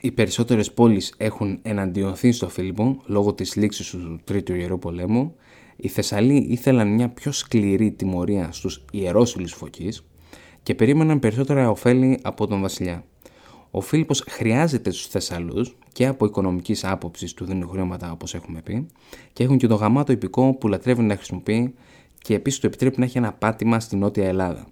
Οι 0.00 0.10
περισσότερες 0.10 0.72
πόλεις 0.72 1.14
έχουν 1.16 1.58
εναντιωθεί 1.62 2.32
στο 2.32 2.48
Φίλιππο 2.48 3.02
λόγω 3.06 3.34
της 3.34 3.56
λήξης 3.56 3.90
του 3.90 4.20
Τρίτου 4.24 4.54
Ιερού 4.54 4.78
Πολέμου. 4.78 5.34
Οι 5.76 5.88
Θεσσαλοί 5.88 6.36
ήθελαν 6.36 6.94
μια 6.94 7.08
πιο 7.08 7.32
σκληρή 7.32 7.92
τιμωρία 7.92 8.48
στους 8.52 8.84
ιερόσιλου 8.92 9.48
φωκή 9.48 9.92
και 10.66 10.74
περίμεναν 10.74 11.18
περισσότερα 11.18 11.70
ωφέλη 11.70 12.18
από 12.22 12.46
τον 12.46 12.60
Βασιλιά. 12.60 13.04
Ο 13.70 13.80
Φίλιππος 13.80 14.24
χρειάζεται 14.28 14.90
στους 14.90 15.06
Θεσσαλούς 15.06 15.76
και 15.92 16.06
από 16.06 16.26
οικονομικής 16.26 16.84
άποψης 16.84 17.34
του 17.34 17.44
δίνουν 17.44 17.68
χρήματα 17.68 18.12
όπως 18.12 18.34
έχουμε 18.34 18.60
πει 18.60 18.86
και 19.32 19.44
έχουν 19.44 19.58
και 19.58 19.66
το 19.66 19.74
γαμάτο 19.74 20.12
υπηκό 20.12 20.54
που 20.54 20.68
λατρεύει 20.68 21.02
να 21.02 21.16
χρησιμοποιεί 21.16 21.74
και 22.18 22.34
επίσης 22.34 22.60
του 22.60 22.66
επιτρέπει 22.66 22.98
να 22.98 23.04
έχει 23.04 23.18
ένα 23.18 23.32
πάτημα 23.32 23.80
στη 23.80 23.96
Νότια 23.96 24.28
Ελλάδα. 24.28 24.66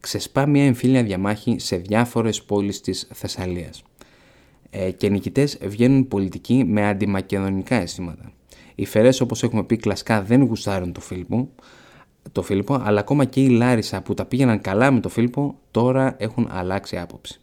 Ξεσπά 0.00 0.46
μια 0.46 0.64
εμφύλια 0.64 1.02
διαμάχη 1.02 1.58
σε 1.58 1.76
διάφορες 1.76 2.42
πόλεις 2.42 2.80
της 2.80 3.08
Θεσσαλίας. 3.12 3.82
Ε, 4.70 4.90
και 4.90 5.08
νικητές 5.08 5.58
βγαίνουν 5.62 6.08
πολιτικοί 6.08 6.64
με 6.64 6.88
αντιμακεδονικά 6.88 7.74
αισθήματα. 7.74 8.32
Οι 8.74 8.84
Φερές 8.84 9.20
όπως 9.20 9.42
έχουμε 9.42 9.64
πει 9.64 9.76
κλασικά 9.76 10.22
δεν 10.22 10.42
γουστάρουν 10.42 10.92
το 10.92 11.00
Φίλιππο, 11.00 11.48
το 12.32 12.42
Φίλιππο, 12.42 12.80
αλλά 12.82 13.00
ακόμα 13.00 13.24
και 13.24 13.40
η 13.40 13.48
Λάρισα 13.48 14.02
που 14.02 14.14
τα 14.14 14.24
πήγαιναν 14.24 14.60
καλά 14.60 14.90
με 14.90 15.00
το 15.00 15.08
Φίλιππο 15.08 15.58
τώρα 15.70 16.16
έχουν 16.18 16.48
αλλάξει 16.50 16.98
άποψη. 16.98 17.40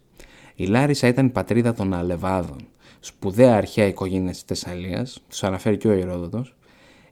Η 0.56 0.66
Λάρισα 0.66 1.08
ήταν 1.08 1.26
η 1.26 1.30
πατρίδα 1.30 1.74
των 1.74 1.94
Αλεβάδων, 1.94 2.58
σπουδαία 3.00 3.56
αρχαία 3.56 3.86
οικογένεια 3.86 4.32
της 4.32 4.42
Θεσσαλίας, 4.42 5.22
τους 5.30 5.44
αναφέρει 5.44 5.78
και 5.78 5.88
ο 5.88 5.94
Ηρόδοτος. 5.94 6.56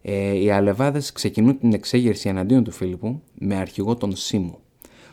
Ε, 0.02 0.38
οι 0.38 0.52
Αλεβάδες 0.52 1.12
ξεκινούν 1.12 1.60
την 1.60 1.74
εξέγερση 1.74 2.30
εναντίον 2.30 2.64
του 2.64 2.72
Φίλιππου 2.72 3.22
με 3.34 3.56
αρχηγό 3.56 3.96
τον 3.96 4.16
Σίμο. 4.16 4.60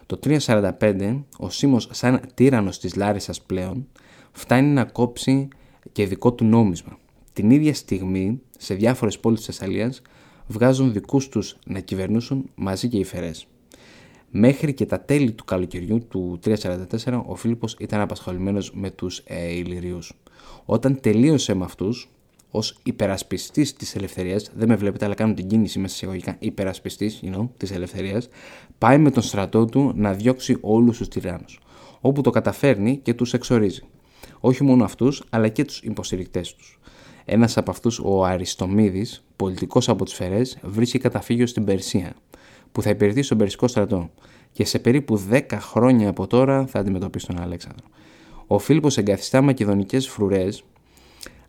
Το 0.06 0.18
345 0.22 1.24
ο 1.38 1.50
Σίμος 1.50 1.88
σαν 1.92 2.20
τύρανος 2.34 2.78
της 2.78 2.94
Λάρισας 2.96 3.40
πλέον 3.42 3.86
φτάνει 4.32 4.68
να 4.68 4.84
κόψει 4.84 5.48
και 5.92 6.06
δικό 6.06 6.32
του 6.32 6.44
νόμισμα. 6.44 6.98
Την 7.32 7.50
ίδια 7.50 7.74
στιγμή 7.74 8.40
σε 8.58 8.74
διάφορες 8.74 9.18
πόλεις 9.18 9.38
της 9.38 9.56
Θεσσαλίας 9.56 10.02
βγάζουν 10.46 10.92
δικούς 10.92 11.28
τους 11.28 11.56
να 11.66 11.80
κυβερνούσουν 11.80 12.50
μαζί 12.54 12.88
και 12.88 12.98
οι 12.98 13.04
Φερές. 13.04 13.46
Μέχρι 14.30 14.74
και 14.74 14.86
τα 14.86 15.00
τέλη 15.00 15.32
του 15.32 15.44
καλοκαιριού 15.44 16.06
του 16.08 16.38
344 16.44 17.22
ο 17.26 17.34
Φίλιππος 17.34 17.76
ήταν 17.78 18.00
απασχολημένος 18.00 18.72
με 18.74 18.90
τους 18.90 19.22
ε, 19.24 19.52
Ηλυριούς. 19.52 20.12
Όταν 20.64 21.00
τελείωσε 21.00 21.54
με 21.54 21.64
αυτούς, 21.64 22.10
ως 22.50 22.78
υπερασπιστής 22.82 23.72
της 23.72 23.94
ελευθερίας, 23.94 24.50
δεν 24.54 24.68
με 24.68 24.76
βλέπετε, 24.76 25.04
αλλά 25.04 25.14
κάνω 25.14 25.34
την 25.34 25.46
κίνηση 25.46 25.78
μέσα 25.78 25.96
σε 25.96 26.04
εισαγωγικά 26.04 26.36
υπερασπιστής 26.38 27.20
you 27.22 27.36
know, 27.36 27.48
της 27.56 27.70
ελευθερίας, 27.70 28.28
πάει 28.78 28.98
με 28.98 29.10
τον 29.10 29.22
στρατό 29.22 29.64
του 29.64 29.92
να 29.94 30.12
διώξει 30.12 30.56
όλους 30.60 30.98
τους 30.98 31.08
τυράννους. 31.08 31.60
Όπου 32.00 32.20
το 32.20 32.30
καταφέρνει 32.30 32.96
και 32.96 33.14
τους 33.14 33.32
εξορίζει. 33.32 33.82
Όχι 34.40 34.64
μόνο 34.64 34.84
αυτούς, 34.84 35.22
αλλά 35.30 35.48
και 35.48 35.64
τους 35.64 35.80
υποστηρικτές 35.82 36.54
τους. 36.54 36.78
Ένας 37.28 37.56
από 37.56 37.70
αυτούς, 37.70 38.00
ο 38.04 38.24
Αριστομίδης, 38.24 39.24
πολιτικός 39.36 39.88
από 39.88 40.04
τις 40.04 40.14
Φερές, 40.14 40.58
βρίσκει 40.62 40.98
καταφύγιο 40.98 41.46
στην 41.46 41.64
Περσία, 41.64 42.12
που 42.72 42.82
θα 42.82 42.90
υπηρετεί 42.90 43.22
στον 43.22 43.38
Περσικό 43.38 43.68
στρατό 43.68 44.10
και 44.52 44.64
σε 44.64 44.78
περίπου 44.78 45.22
10 45.30 45.40
χρόνια 45.60 46.08
από 46.08 46.26
τώρα 46.26 46.66
θα 46.66 46.78
αντιμετωπίσει 46.78 47.26
τον 47.26 47.40
Αλέξανδρο. 47.40 47.86
Ο 48.46 48.58
Φίλιππος 48.58 48.98
εγκαθιστά 48.98 49.42
μακεδονικές 49.42 50.08
φρουρές, 50.08 50.64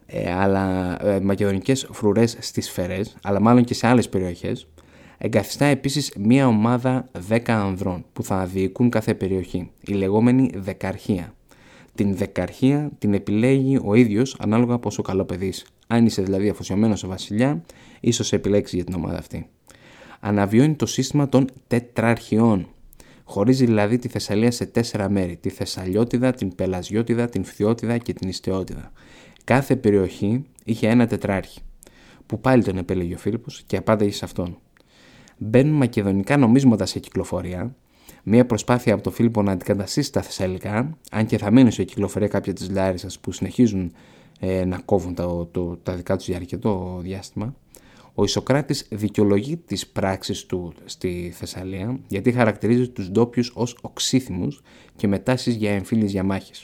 ε, 0.06 0.34
αλλά, 0.34 0.98
ε, 1.06 1.20
μακεδονικές 1.20 1.88
φρουρές 1.92 2.38
στις 2.40 2.70
Φερές, 2.70 3.16
αλλά 3.24 3.40
μάλλον 3.40 3.64
και 3.64 3.74
σε 3.74 3.88
άλλες 3.88 4.10
περιοχές, 4.10 4.68
εγκαθιστά 5.18 5.66
επίσης 5.66 6.14
μία 6.18 6.48
ομάδα 6.48 7.10
10 7.12 7.54
ανδρών 7.54 8.06
που 8.14 8.24
θα 8.24 8.46
διοικούν 8.46 8.90
κάθε 8.90 9.14
περιοχή, 9.14 9.72
η 9.82 9.94
λεγόμενη 9.94 10.52
δεκαρχία. 10.56 11.34
Την 11.98 12.16
δεκαρχία 12.16 12.92
την 12.98 13.14
επιλέγει 13.14 13.80
ο 13.84 13.94
ίδιος 13.94 14.36
ανάλογα 14.40 14.78
πόσο 14.80 15.02
καλό 15.02 15.26
παιδί 15.26 15.54
Αν 15.88 16.06
είσαι 16.06 16.22
δηλαδή 16.22 16.50
αφοσιωμένος 16.50 17.00
σε 17.00 17.08
βασιλιά, 17.08 17.64
ίσως 18.00 18.34
επιλέξεις 18.34 18.76
για 18.76 18.84
την 18.84 18.94
ομάδα 18.94 19.18
αυτή. 19.18 19.50
Αναβιώνει 20.20 20.76
το 20.76 20.86
σύστημα 20.86 21.30
των 21.30 21.48
τετραρχιών. 21.68 22.68
Χωρίζει 23.24 23.66
δηλαδή 23.66 23.98
τη 23.98 24.08
Θεσσαλία 24.08 24.52
σε 24.52 24.66
τέσσερα 24.66 25.10
μέρη. 25.10 25.36
Τη 25.36 25.50
Θεσσαλιώτιδα, 25.50 26.32
την 26.32 26.56
Πελαζιώτιδα, 26.56 27.30
την 27.30 27.44
Φθιώτιδα 27.44 27.98
και 27.98 28.14
την 28.14 28.30
Ιστιώτιδα. 28.30 28.92
Κάθε 29.44 29.76
περιοχή 29.76 30.46
είχε 30.64 30.88
ένα 30.88 31.08
τετράρχη, 31.08 31.60
που 32.26 32.40
πάλι 32.42 32.64
τον 32.64 32.78
επέλεγε 32.78 33.14
ο 33.14 33.18
Φίλιππος 33.18 33.64
και 33.68 33.78
απάνταγε 33.78 34.12
σε 34.12 34.26
αυτόν. 34.26 34.58
Μπαίνουν 35.38 35.74
μακεδονικά 35.76 36.38
νομίσματα 36.38 36.86
σε 36.86 37.00
κυκλοφορία, 37.00 37.76
μια 38.30 38.46
προσπάθεια 38.46 38.94
από 38.94 39.04
τον 39.04 39.12
Φίλιππο 39.14 39.42
να 39.42 39.52
αντικαταστήσει 39.52 40.12
τα 40.12 40.22
Θεσσαλικά, 40.22 40.98
αν 41.12 41.26
και 41.26 41.38
θα 41.38 41.52
μείνουν 41.52 41.72
σε 41.72 41.84
κυκλοφορία 41.84 42.28
κάποια 42.28 42.54
της 42.54 42.70
Λάρισα 42.70 43.08
που 43.22 43.32
συνεχίζουν 43.32 43.92
ε, 44.40 44.66
να 44.66 44.78
κόβουν 44.78 45.14
τα, 45.14 45.48
το, 45.52 45.80
τα 45.84 45.94
δικά 45.94 46.16
τους 46.18 46.28
για 46.28 46.36
αρκετό 46.36 47.00
διάστημα. 47.02 47.56
Ο 48.14 48.24
Ισοκράτης 48.24 48.88
δικαιολογεί 48.92 49.58
τις 49.58 49.88
πράξεις 49.88 50.46
του 50.46 50.74
στη 50.86 51.34
Θεσσαλία 51.36 52.00
γιατί 52.08 52.32
χαρακτηρίζει 52.32 52.90
τους 52.90 53.10
ντόπιους 53.10 53.52
ως 53.56 53.78
οξύθυμους 53.82 54.62
και 54.96 55.08
μετάσεις 55.08 55.56
για 55.56 55.72
εμφύλιες 55.72 56.12
διαμάχες. 56.12 56.64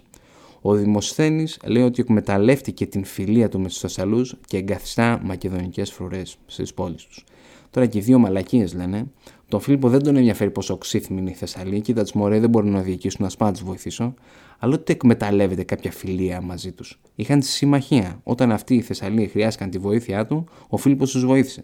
Ο 0.62 0.74
Δημοσθένης 0.74 1.60
λέει 1.66 1.84
ότι 1.84 2.02
εκμεταλλεύτηκε 2.02 2.86
την 2.86 3.04
φιλία 3.04 3.50
του 3.50 3.60
μες 3.60 3.72
τους 3.72 3.82
Θεσσαλούς 3.82 4.36
και 4.46 4.58
εγκαθιστά 4.58 5.20
μακεδονικές 5.24 5.92
φρουρές 5.92 6.38
στις 6.46 6.74
πόλεις 6.74 7.06
τους. 7.06 7.24
Τώρα 7.70 7.88
και 7.88 7.98
οι 7.98 8.02
δύο 8.02 8.20
μαλακίες 8.20 8.74
λένε 8.74 9.06
τον 9.54 9.62
Φίλιππο 9.62 9.90
δεν 9.90 10.04
τον 10.04 10.16
ενδιαφέρει 10.16 10.52
πόσο 10.52 10.74
οξύθυμη 10.74 11.20
είναι 11.20 11.30
η 11.30 11.34
Θεσσαλία. 11.34 11.80
Κοίτα, 11.80 12.04
τι 12.04 12.18
μωρέ 12.18 12.40
δεν 12.40 12.50
μπορούν 12.50 12.72
να 12.72 12.82
διοικήσουν, 12.82 13.26
α 13.26 13.30
πάω 13.38 13.48
να 13.48 13.54
τους 13.54 13.64
βοηθήσω. 13.64 14.14
Αλλά 14.60 14.74
ότι 14.74 14.94
εκμεταλλεύεται 14.94 15.64
κάποια 15.64 15.92
φιλία 15.92 16.42
μαζί 16.42 16.72
τους. 16.72 17.00
Είχαν 17.16 17.40
τη 17.40 17.46
συμμαχία. 17.46 18.20
Όταν 18.24 18.52
αυτοί 18.52 18.76
οι 18.76 18.82
Θεσσαλοί 18.82 19.28
χρειάστηκαν 19.28 19.70
τη 19.70 19.78
βοήθειά 19.78 20.26
του, 20.26 20.46
ο 20.68 20.78
Φίλιππος 20.78 21.12
τους 21.12 21.26
βοήθησε. 21.26 21.64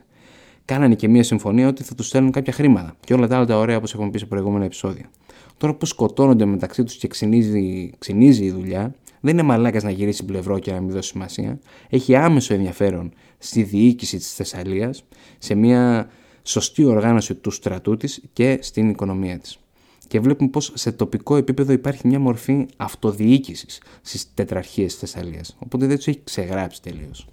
Κάνανε 0.65 0.95
και 0.95 1.07
μια 1.07 1.23
συμφωνία 1.23 1.67
ότι 1.67 1.83
θα 1.83 1.95
τους 1.95 2.07
στέλνουν 2.07 2.31
κάποια 2.31 2.53
χρήματα. 2.53 2.95
Και 2.99 3.13
όλα 3.13 3.27
τα 3.27 3.35
άλλα 3.35 3.45
τα 3.45 3.57
ωραία 3.57 3.77
όπως 3.77 3.93
έχουμε 3.93 4.09
πει 4.09 4.17
σε 4.17 4.25
προηγούμενα 4.25 4.65
επεισόδια. 4.65 5.09
Τώρα 5.57 5.75
που 5.75 5.85
σκοτώνονται 5.85 6.45
μεταξύ 6.45 6.83
τους 6.83 6.95
και 6.95 7.07
ξυνίζει, 7.07 7.91
ξυνίζει 7.97 8.43
η 8.43 8.51
δουλειά, 8.51 8.95
δεν 9.19 9.33
είναι 9.33 9.43
μαλάκας 9.43 9.83
να 9.83 9.89
γυρίσει 9.89 10.25
πλευρό 10.25 10.59
και 10.59 10.71
να 10.71 10.81
μην 10.81 10.91
δώσει 10.91 11.09
σημασία. 11.09 11.59
Έχει 11.89 12.15
άμεσο 12.15 12.53
ενδιαφέρον 12.53 13.13
στη 13.37 13.63
διοίκηση 13.63 14.17
της 14.17 14.33
Θεσσαλίας, 14.33 15.03
σε 15.37 15.55
μια 15.55 16.09
σωστή 16.43 16.83
οργάνωση 16.83 17.35
του 17.35 17.51
στρατού 17.51 17.97
της 17.97 18.21
και 18.33 18.59
στην 18.61 18.89
οικονομία 18.89 19.39
της. 19.39 19.59
Και 20.07 20.19
βλέπουμε 20.19 20.49
πως 20.49 20.71
σε 20.75 20.91
τοπικό 20.91 21.35
επίπεδο 21.35 21.71
υπάρχει 21.71 22.07
μια 22.07 22.19
μορφή 22.19 22.65
αυτοδιοίκησης 22.77 23.81
στις 24.01 24.33
τετραρχίες 24.33 24.91
της 24.91 24.99
Θεσσαλίας. 24.99 25.55
Οπότε 25.59 25.85
δεν 25.85 25.95
τους 25.95 26.07
έχει 26.07 26.21
ξεγράψει 26.23 26.81
τελείως. 26.81 27.27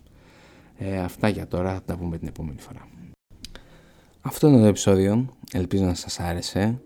Ε, 0.79 0.99
αυτά 0.99 1.29
για 1.29 1.47
τώρα, 1.47 1.73
θα 1.73 1.83
τα 1.83 1.97
πούμε 1.97 2.19
την 2.19 2.29
επόμενη 2.29 2.61
φορά. 2.61 2.89
Αυτό 4.21 4.49
είναι 4.49 4.59
το 4.61 4.67
επεισόδιο, 4.67 5.29
ελπίζω 5.53 5.85
να 5.85 5.95
σας 5.95 6.21
άρεσε. 6.21 6.81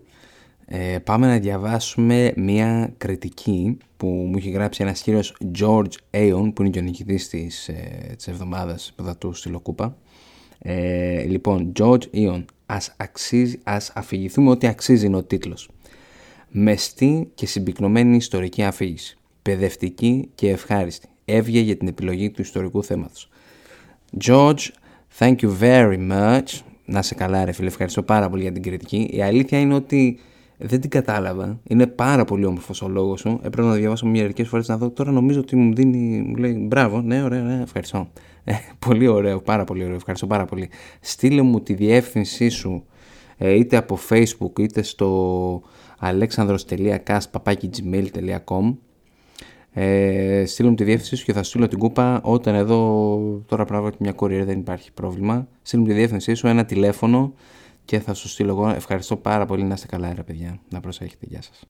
Ε, 0.65 0.99
πάμε 0.99 1.27
να 1.27 1.39
διαβάσουμε 1.39 2.33
μια 2.35 2.93
κριτική 2.97 3.77
που 3.97 4.07
μου 4.07 4.37
έχει 4.37 4.49
γράψει 4.49 4.83
ένας 4.83 5.01
κύριος 5.01 5.37
George 5.59 5.93
Aeon 6.11 6.51
που 6.55 6.61
είναι 6.61 6.69
και 6.69 6.79
ο 6.79 6.81
νικητής 6.81 7.29
της, 7.29 7.67
ε, 7.67 8.13
της 8.15 8.27
εβδομάδας 8.27 8.93
του 9.17 9.33
στη 9.33 9.49
Λοκούπα 9.49 9.97
ε, 10.63 11.23
λοιπόν, 11.23 11.71
George 11.79 12.03
Ion, 12.13 12.45
ας, 12.65 12.93
αξίζει, 12.97 13.59
ας 13.63 13.91
αφηγηθούμε 13.95 14.49
ότι 14.49 14.67
αξίζει 14.67 15.05
είναι 15.05 15.15
ο 15.15 15.23
τίτλος. 15.23 15.69
Μεστή 16.49 17.31
και 17.35 17.45
συμπυκνωμένη 17.45 18.15
ιστορική 18.15 18.63
αφήγηση. 18.63 19.17
Παιδευτική 19.41 20.29
και 20.35 20.49
ευχάριστη. 20.49 21.07
Έβγε 21.25 21.59
για 21.59 21.77
την 21.77 21.87
επιλογή 21.87 22.29
του 22.31 22.41
ιστορικού 22.41 22.83
θέματος. 22.83 23.29
George, 24.23 24.67
thank 25.19 25.35
you 25.35 25.49
very 25.61 26.11
much. 26.11 26.59
Να 26.85 27.01
σε 27.01 27.15
καλά 27.15 27.45
ρε 27.45 27.51
φίλε, 27.51 27.67
ευχαριστώ 27.67 28.03
πάρα 28.03 28.29
πολύ 28.29 28.41
για 28.41 28.51
την 28.51 28.61
κριτική. 28.61 29.09
Η 29.13 29.21
αλήθεια 29.21 29.59
είναι 29.59 29.73
ότι 29.73 30.19
δεν 30.61 30.81
την 30.81 30.89
κατάλαβα. 30.89 31.59
Είναι 31.63 31.87
πάρα 31.87 32.25
πολύ 32.25 32.45
όμορφος 32.45 32.81
ο 32.81 32.87
λόγος 32.87 33.19
σου. 33.19 33.39
Έπρεπε 33.43 33.67
να 33.67 33.73
διαβάσω 33.73 34.07
μερικές 34.07 34.47
φορές 34.47 34.67
να 34.67 34.77
δω. 34.77 34.89
Τώρα 34.89 35.11
νομίζω 35.11 35.39
ότι 35.39 35.55
μου 35.55 35.75
δίνει. 35.75 36.23
Μου 36.27 36.35
λέει 36.35 36.65
μπράβο, 36.67 37.01
ναι, 37.01 37.23
ωραία, 37.23 37.41
ναι, 37.41 37.61
ευχαριστώ. 37.61 38.07
Ε, 38.43 38.53
πολύ 38.87 39.07
ωραίο, 39.07 39.41
πάρα 39.41 39.63
πολύ 39.63 39.83
ωραίο. 39.83 39.95
Ευχαριστώ 39.95 40.27
πάρα 40.27 40.45
πολύ. 40.45 40.69
Στείλε 40.99 41.41
μου 41.41 41.61
τη 41.61 41.73
διεύθυνσή 41.73 42.49
σου 42.49 42.83
ε, 43.37 43.53
είτε 43.53 43.77
από 43.77 43.97
facebook 44.09 44.59
είτε 44.59 44.81
στο 44.81 45.61
alexandros.cast.gmail.com 46.01 48.75
ε, 49.73 50.43
στείλε 50.45 50.69
μου 50.69 50.75
τη 50.75 50.83
διεύθυνσή 50.83 51.15
σου 51.15 51.25
και 51.25 51.33
θα 51.33 51.43
στείλω 51.43 51.67
την 51.67 51.77
κούπα 51.77 52.21
όταν 52.23 52.55
εδώ 52.55 53.43
τώρα 53.45 53.65
πράγματι 53.65 53.97
μια 53.99 54.11
κοριέρα 54.11 54.45
δεν 54.45 54.59
υπάρχει 54.59 54.91
πρόβλημα. 54.91 55.47
Στείλε 55.61 55.81
μου 55.81 55.87
τη 55.87 55.93
διεύθυνσή 55.93 56.33
σου, 56.33 56.47
ένα 56.47 56.65
τηλέφωνο 56.65 57.33
και 57.85 57.99
θα 57.99 58.13
σου 58.13 58.27
στείλω 58.27 58.49
εγώ. 58.49 58.69
Ευχαριστώ 58.69 59.17
πάρα 59.17 59.45
πολύ 59.45 59.63
να 59.63 59.73
είστε 59.73 59.87
καλά, 59.87 60.13
ρε 60.13 60.23
παιδιά. 60.23 60.61
Να 60.69 60.79
προσέχετε. 60.79 61.25
Γεια 61.29 61.41
σας. 61.41 61.61